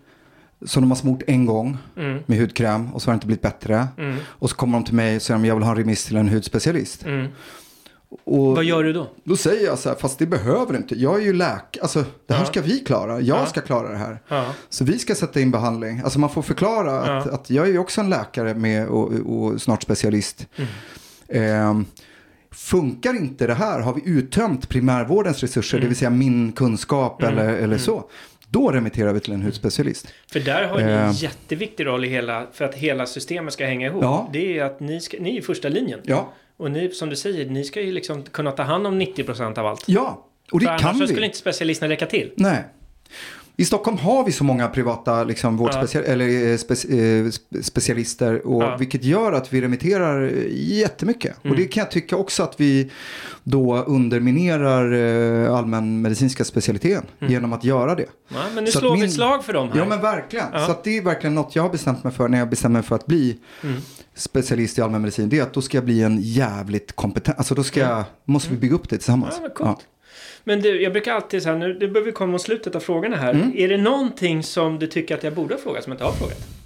som 0.67 0.83
de 0.83 0.91
har 0.91 0.97
smort 0.97 1.23
en 1.27 1.47
gång 1.47 1.79
Mm. 1.97 2.23
med 2.27 2.39
hudkräm 2.39 2.95
och 2.95 3.03
så 3.03 3.09
har 3.11 3.13
det 3.13 3.17
inte 3.17 3.27
blivit 3.27 3.43
bättre. 3.43 3.89
Mm. 3.99 4.17
Och 4.27 4.51
så 4.51 4.57
kommer 4.57 4.79
de 4.79 4.85
till 4.85 4.95
mig 4.95 5.17
och 5.17 5.23
säger 5.23 5.41
att 5.41 5.47
jag 5.47 5.55
vill 5.55 5.65
ha 5.65 5.71
en 5.71 5.77
remiss 5.79 6.05
till 6.05 6.17
en 6.17 6.29
hudspecialist. 6.29 7.05
Mm. 8.27 8.41
Och 8.41 8.57
Vad 8.57 8.65
gör 8.65 8.85
du 8.85 8.93
då? 8.93 9.11
då 9.25 9.37
säger 9.37 9.67
jag 9.67 9.79
så 9.79 9.89
här, 9.89 9.97
fast 9.97 10.19
det 10.19 10.27
behöver 10.27 10.73
du 10.73 10.79
inte. 10.79 10.95
Jag 10.99 11.17
är 11.17 11.21
ju 11.25 11.33
läkare, 11.33 11.83
alltså 11.83 12.05
det 12.27 12.35
här 12.35 12.41
Ja. 12.41 12.47
ska 12.47 12.61
vi 12.63 12.79
klara. 12.79 13.21
Jag 13.21 13.39
Ja. 13.39 13.47
ska 13.47 13.61
klara 13.61 13.89
det 13.89 13.97
här. 13.97 14.19
Ja. 14.29 14.55
Så 14.69 14.85
vi 14.85 14.99
ska 14.99 15.15
sätta 15.15 15.41
in 15.41 15.51
behandling. 15.51 16.01
Alltså 16.05 16.19
man 16.19 16.31
får 16.31 16.43
förklara 16.43 17.01
att, 17.19 17.27
att 17.27 17.51
jag 17.51 17.67
är 17.69 17.71
ju 17.73 17.79
också 17.79 18.01
en 18.01 18.11
läkare 18.11 18.55
med 18.55 18.89
och, 18.89 19.13
och 19.13 19.63
snart 19.63 19.83
specialist. 19.83 20.47
Mm. 20.57 20.69
Ehm, 21.29 21.87
funkar 22.53 23.17
inte 23.17 23.47
det 23.47 23.55
här, 23.55 23.81
har 23.81 23.95
vi 23.95 24.03
uttömt 24.05 24.69
primärvårdens 24.69 25.41
resurser, 25.41 25.81
det 25.81 25.87
vill 25.87 25.97
säga 25.97 26.11
min 26.11 26.53
kunskap 26.53 27.23
Mm. 27.23 27.39
eller, 27.39 27.55
eller 27.55 27.79
så. 27.79 28.05
Då 28.49 28.71
remitterar 28.71 29.13
vi 29.13 29.21
till 29.21 29.33
en 29.33 29.43
hudspecialist. 29.43 30.07
För 30.33 30.41
där 30.41 30.65
har 30.69 30.77
ni 30.77 30.83
en 30.83 30.91
Eh. 31.09 31.23
jätteviktig 31.23 31.87
roll 31.87 32.05
i 32.05 32.09
hela, 32.09 32.47
för 32.53 32.65
att 32.65 32.75
hela 32.75 33.07
systemet 33.07 33.53
ska 33.53 33.67
hänga 33.67 33.87
ihop. 33.87 34.03
Ja. 34.03 34.31
Det 34.33 34.59
är 34.59 34.65
att 34.65 34.81
ni, 34.81 35.01
ska, 35.01 35.17
ni 35.21 35.31
är 35.37 35.39
i 35.39 35.43
första 35.43 35.69
linjen. 35.69 36.01
Ja, 36.03 36.33
Och 36.61 36.71
ni, 36.71 36.91
som 36.91 37.11
du 37.11 37.17
säger, 37.17 37.51
ni 37.51 37.65
ska 37.65 37.81
ju 37.81 37.93
liksom 37.93 38.23
kunna 38.23 38.51
ta 38.53 38.63
hand 38.63 38.87
om 38.87 39.01
90% 39.01 39.59
av 39.59 39.67
allt. 39.67 39.83
ja. 39.87 40.27
och 40.53 40.61
det 40.61 40.67
för 40.67 40.79
kan 40.79 40.89
annars 40.89 41.03
vi. 41.03 41.07
skulle 41.13 41.27
inte 41.27 41.39
specialisterna 41.39 41.93
räcka 41.93 42.07
till. 42.07 42.33
Nej. 42.37 42.65
I 43.57 43.65
Stockholm 43.65 43.99
har 43.99 44.25
vi 44.25 44.33
så 44.33 44.45
många 44.45 44.69
privata 44.69 45.25
liksom, 45.25 45.59
vårdspecial- 45.61 46.05
eller, 46.05 46.25
eh, 46.27 46.57
spec- 46.57 46.91
eh, 46.91 47.25
spe- 47.27 47.63
specialister. 47.63 48.47
Och, 48.47 48.63
Ja. 48.63 48.77
Vilket 48.77 49.05
gör 49.05 49.33
att 49.33 49.53
vi 49.53 49.61
remitterar 49.61 50.23
eh, 50.27 50.33
jättemycket. 50.53 51.45
Mm. 51.45 51.51
Och 51.53 51.57
det 51.59 51.65
kan 51.67 51.81
jag 51.81 51.91
tycka 51.91 52.17
också 52.17 52.43
att 52.43 52.61
vi 52.61 52.91
då 53.45 53.77
underminerar 53.85 54.93
eh, 55.47 55.55
allmänmedicinska 55.57 56.45
specialiteten 56.45 57.05
Mm. 57.21 57.33
genom 57.33 57.53
att 57.53 57.65
göra 57.65 57.95
det. 57.95 58.07
Ja, 58.29 58.37
men 58.55 58.65
nu 58.65 58.71
Så 58.71 58.79
slår 58.79 58.95
vi 58.95 59.01
min- 59.01 59.11
slag 59.13 59.45
för 59.45 59.53
dem 59.53 59.69
här. 59.73 59.79
Ja 59.79 59.85
men 59.85 60.01
verkligen. 60.01 60.47
Ja. 60.53 60.67
Så 60.67 60.75
det 60.85 60.99
är 60.99 61.03
verkligen 61.03 61.35
något 61.35 61.57
jag 61.57 61.63
har 61.63 61.71
bestämt 61.71 62.05
mig 62.05 62.13
för 62.13 62.29
när 62.29 62.39
jag 62.39 62.49
bestämmer 62.51 62.73
mig 62.73 62.83
för 62.83 62.95
att 62.97 63.07
bli 63.07 63.39
Mm. 63.65 63.77
Specialist 64.21 64.79
i 64.79 64.83
allmänmedicin. 64.83 65.29
Det 65.29 65.39
är 65.39 65.43
att 65.43 65.55
då 65.55 65.63
ska 65.63 65.77
jag 65.77 65.85
bli 65.85 66.03
en 66.03 66.21
jävligt 66.21 66.93
kompetent, 66.93 67.39
alltså 67.39 67.55
då 67.55 67.63
ska 67.63 67.81
jag, 67.81 68.05
måste 68.25 68.51
vi 68.51 68.57
bygga 68.57 68.75
upp 68.75 68.89
det 68.89 68.97
tillsammans. 68.97 69.39
Mm. 69.39 69.51
Ja. 69.59 69.81
Men 70.45 70.63
du, 70.63 70.83
jag 70.83 70.93
brukar 70.93 71.13
alltid 71.13 71.43
säga 71.43 71.55
nu, 71.57 71.75
det 71.75 71.89
börjar 71.89 72.05
vi 72.05 72.13
komma 72.13 72.33
mot 72.33 72.43
slutet 72.43 72.75
av 72.75 72.81
frågorna 72.81 73.17
här. 73.17 73.35
Mm. 73.35 73.53
Är 73.55 73.69
det 73.69 73.77
någonting 73.77 74.43
som 74.43 74.79
du 74.79 74.87
tycker 74.87 75.15
att 75.15 75.25
jag 75.25 75.35
borde 75.35 75.55
ha 75.55 75.61
frågat 75.61 75.85
som 75.85 75.91
jag 75.91 75.95
inte 75.95 76.05
har 76.05 76.13
frågat? 76.13 76.60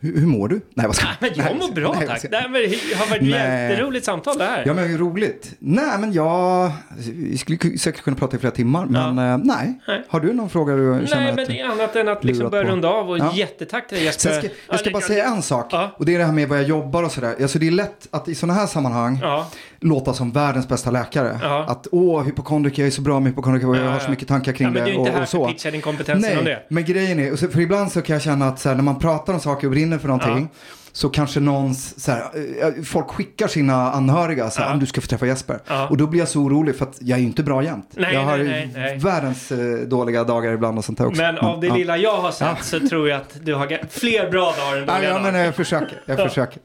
Hur, 0.00 0.20
hur 0.20 0.26
mår 0.26 0.48
du? 0.48 0.60
Nej 0.74 0.86
vad 0.86 0.96
ska 0.96 1.06
Men 1.20 1.30
jag 1.34 1.56
mår 1.56 1.72
bra 1.72 1.94
nej, 1.98 2.06
tack. 2.08 2.18
ska- 2.18 2.36
här 2.36 2.48
var- 2.48 2.58
det 2.90 2.96
har 2.96 3.06
varit 3.06 3.22
ett 3.22 3.28
Nej. 3.28 3.70
jätteroligt 3.70 4.04
samtal 4.06 4.38
det 4.38 4.44
här. 4.44 4.62
Ja 4.66 4.74
men 4.74 4.98
roligt. 4.98 5.54
Nej 5.58 5.98
men 5.98 6.12
jag, 6.12 6.72
vi 6.98 7.38
skulle 7.38 7.58
ku- 7.58 7.76
säkert 7.78 8.02
kunna 8.02 8.16
prata 8.16 8.36
i 8.36 8.40
flera 8.40 8.50
timmar 8.54 8.86
men 8.86 9.18
eh, 9.18 9.38
nej. 9.38 9.80
Nej. 9.88 10.04
Har 10.08 10.20
du 10.20 10.32
någon 10.32 10.50
fråga 10.50 10.76
du 10.76 10.92
Nej, 10.92 11.32
men 11.36 11.36
det 11.36 11.60
är 11.60 11.66
annat 11.66 11.96
än 11.96 12.08
att 12.08 12.24
liksom 12.24 12.50
börja 12.50 12.64
på. 12.64 12.70
runda 12.70 12.88
av 12.88 13.10
och 13.10 13.18
Ja. 13.18 13.32
jättetack 13.34 13.88
till 13.88 13.96
dig 13.96 14.04
Jesper. 14.06 14.30
Ska, 14.38 14.48
jag 14.70 14.80
ska 14.80 14.88
Ja, 14.90 14.92
bara 14.92 15.02
säga 15.02 15.24
en 15.24 15.42
sak. 15.42 15.66
Ja. 15.70 15.90
Och 15.98 16.06
det 16.06 16.14
är 16.14 16.18
det 16.18 16.24
här 16.24 16.32
med 16.32 16.48
vad 16.48 16.58
jag 16.58 16.68
jobbar 16.68 17.02
och 17.02 17.12
sådär. 17.12 17.34
Alltså 17.42 17.58
det 17.58 17.66
är 17.66 17.70
lätt 17.70 18.08
att 18.10 18.28
i 18.28 18.34
sådana 18.34 18.54
här 18.60 18.66
sammanhang 18.66 19.18
Ja, 19.22 19.50
låta 19.80 20.12
som 20.12 20.32
världens 20.32 20.68
bästa 20.68 20.90
läkare. 20.90 21.38
Ja. 21.42 21.64
Att 21.68 21.86
åh, 21.92 22.22
hypokondriker, 22.24 22.82
jag 22.82 22.86
är 22.86 22.90
så 22.90 23.02
bra 23.02 23.20
med 23.20 23.30
hypokondriker 23.32 23.68
och 23.68 23.76
jag 23.76 23.82
Ja, 23.84 23.88
har 23.88 23.94
ja. 23.94 24.00
så 24.04 24.10
mycket 24.10 24.28
tankar 24.28 24.52
kring 24.52 24.66
ja 24.66 24.72
men 24.72 24.84
du 24.84 24.90
är 24.90 24.92
det 24.94 24.98
inte 24.98 25.10
och, 25.10 25.16
här 25.16 25.22
och 25.22 25.28
för 25.28 25.38
så. 25.38 25.44
att 25.44 25.50
pitcha 25.52 25.70
din 25.70 25.80
kompetens 25.80 26.22
Nej, 26.22 26.38
om 26.38 26.44
det. 26.44 26.62
men 26.68 26.84
grejen 26.84 27.18
är, 27.20 27.36
för 27.36 27.60
ibland 27.60 27.92
så 27.92 28.02
kan 28.02 28.14
jag 28.14 28.22
känna 28.22 28.48
att 28.48 28.58
så 28.60 28.68
här, 28.68 28.76
när 28.76 28.82
man 28.82 28.98
pratar 28.98 29.32
om 29.34 29.40
saker 29.40 29.66
och 29.66 29.70
brinner 29.70 29.98
för 29.98 30.08
någonting. 30.08 30.48
Så 30.96 31.08
kanske 31.08 31.40
någons, 31.40 32.04
så 32.04 32.12
här, 32.12 32.20
eh, 32.60 32.82
folk 32.84 33.08
skickar 33.08 33.48
sina 33.48 33.92
anhöriga 33.92 34.50
så 34.50 34.60
här, 34.60 34.68
Ja. 34.68 34.72
"Om 34.74 34.80
du 34.80 34.86
ska 34.86 35.00
få 35.00 35.06
träffa 35.06 35.26
Jesper. 35.26 35.58
Ja. 35.66 35.88
Och 35.88 35.96
då 35.96 36.06
blir 36.06 36.20
jag 36.20 36.28
så 36.28 36.40
orolig 36.40 36.76
för 36.76 36.84
att 36.84 36.96
jag 37.00 37.16
är 37.16 37.20
ju 37.20 37.26
inte 37.26 37.42
bra 37.42 37.62
jämt. 37.62 37.88
Nej, 37.90 38.14
jag 38.14 38.20
har 38.20 38.38
nej, 38.38 38.70
nej, 38.74 38.98
världens 38.98 39.52
eh, 39.52 39.58
dåliga 39.86 40.24
dagar 40.24 40.52
ibland 40.52 40.78
och 40.78 40.84
sånt 40.84 40.98
där 40.98 41.06
också. 41.06 41.22
Men 41.22 41.38
av 41.38 41.60
det 41.60 41.66
ja. 41.66 41.76
lilla 41.76 41.96
jag 41.96 42.16
har 42.16 42.30
sett 42.30 42.64
så 42.64 42.88
tror 42.88 43.08
jag 43.08 43.16
att 43.20 43.36
du 43.42 43.54
har 43.54 43.80
fler 43.90 44.30
bra 44.30 44.54
dagar 44.58 44.76
än 44.80 44.86
dåliga 44.86 45.02
ja, 45.08 45.18
dagar. 45.18 45.32
men 45.32 45.40
jag 45.40 45.54
försöker. 45.54 46.02
Jag 46.06 46.18
försöker. 46.18 46.62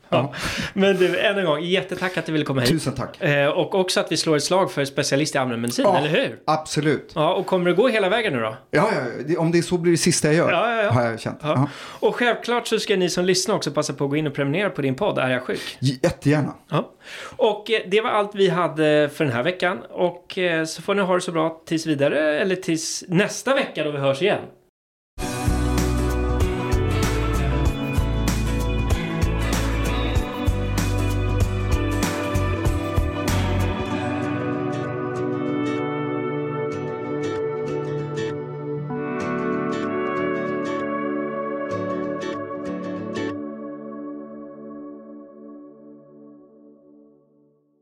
Men 0.73 0.97
du, 0.97 1.19
än 1.19 1.37
en 1.37 1.45
gång, 1.45 1.61
jättetack 1.61 2.17
att 2.17 2.25
du 2.25 2.31
ville 2.31 2.45
komma 2.45 2.61
hit. 2.61 2.69
Tusen 2.69 2.93
tack. 2.93 3.21
Eh, 3.21 3.47
och 3.47 3.75
också 3.75 3.99
att 3.99 4.11
vi 4.11 4.17
slår 4.17 4.35
ett 4.35 4.43
slag 4.43 4.71
för 4.71 4.85
specialist 4.85 5.35
i 5.35 5.37
allmänmedicin, 5.37 5.85
eller 5.85 6.09
hur? 6.09 6.39
Absolut. 6.45 7.11
Ja, 7.15 7.33
och 7.33 7.45
kommer 7.45 7.65
det 7.69 7.75
gå 7.75 7.87
hela 7.87 8.09
vägen 8.09 8.33
nu 8.33 8.39
då? 8.39 8.57
Ja, 8.71 8.89
om 9.37 9.51
det 9.51 9.57
är 9.57 9.61
så 9.61 9.77
blir 9.77 9.91
det 9.91 9.97
sista 9.97 10.27
jag 10.27 10.35
gör. 10.35 10.51
Ja, 10.51 10.75
ja, 10.75 10.83
ja. 10.83 10.91
Har 10.91 11.01
jag 11.03 11.19
känt. 11.19 11.41
Och 11.99 12.15
självklart 12.15 12.67
så 12.67 12.79
ska 12.79 12.95
ni 12.95 13.09
som 13.09 13.25
lyssnar 13.25 13.55
också 13.55 13.71
passa 13.71 13.93
på 13.93 14.03
att 14.03 14.09
gå 14.09 14.15
in 14.15 14.20
och 14.27 14.33
prenumerera 14.33 14.69
på 14.69 14.81
din 14.81 14.95
podd, 14.95 15.17
Är 15.17 15.29
jag 15.29 15.43
sjuk? 15.43 15.77
Jättegärna. 15.79 16.55
Ja. 16.69 16.91
Och 17.37 17.71
eh, 17.71 17.81
det 17.87 18.01
var 18.01 18.09
allt 18.09 18.35
vi 18.35 18.49
hade 18.49 19.09
för 19.13 19.23
den 19.23 19.33
här 19.33 19.43
veckan. 19.43 19.79
Och 19.89 20.37
eh, 20.37 20.65
så 20.65 20.81
får 20.81 20.95
ni 20.95 21.01
ha 21.01 21.15
det 21.15 21.21
så 21.21 21.31
bra 21.31 21.61
tills 21.65 21.85
vidare, 21.85 22.39
eller 22.39 22.55
tills 22.55 23.03
nästa 23.07 23.55
vecka 23.55 23.83
då 23.83 23.91
vi 23.91 23.97
hörs 23.97 24.21
igen. 24.21 24.41